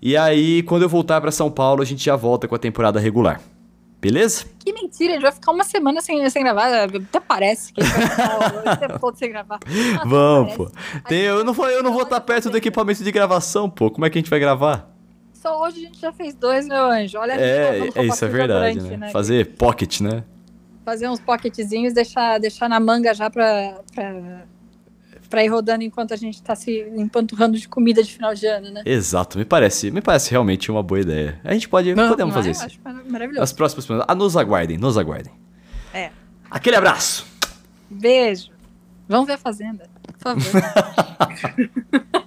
[0.00, 3.00] E aí, quando eu voltar para São Paulo, a gente já volta com a temporada
[3.00, 3.40] regular.
[4.04, 4.44] Beleza?
[4.58, 6.84] Que mentira, a gente vai ficar uma semana sem, sem gravar.
[6.84, 9.58] Até parece que a gente vai ficar o tempo todo sem gravar.
[10.04, 10.70] Vamos, pô.
[11.08, 13.90] Tem- eu não vou, eu não vou estar perto do equipamento de gravação, pô.
[13.90, 14.94] Como é que a gente vai gravar?
[15.32, 17.18] Só hoje a gente já fez dois, meu anjo.
[17.18, 19.10] Olha É, é isso é verdade, durante, né?
[19.10, 20.22] Fazer pocket, né?
[20.84, 24.44] Fazer uns pocketzinhos, deixar, deixar na manga já pra, pra,
[25.28, 28.70] pra ir rodando enquanto a gente tá se empanturrando de comida de final de ano,
[28.70, 28.82] né?
[28.84, 31.40] Exato, me parece, me parece realmente uma boa ideia.
[31.44, 32.50] A gente pode, podemos Não fazer é?
[32.50, 32.64] Eu isso.
[32.66, 33.42] Acho mar- maravilhoso.
[33.42, 34.06] As próximas semanas.
[34.08, 35.32] Ah, nos aguardem, nos aguardem.
[35.92, 36.10] É.
[36.50, 37.26] Aquele abraço!
[37.90, 38.50] Beijo.
[39.08, 40.62] Vamos ver a Fazenda, por favor.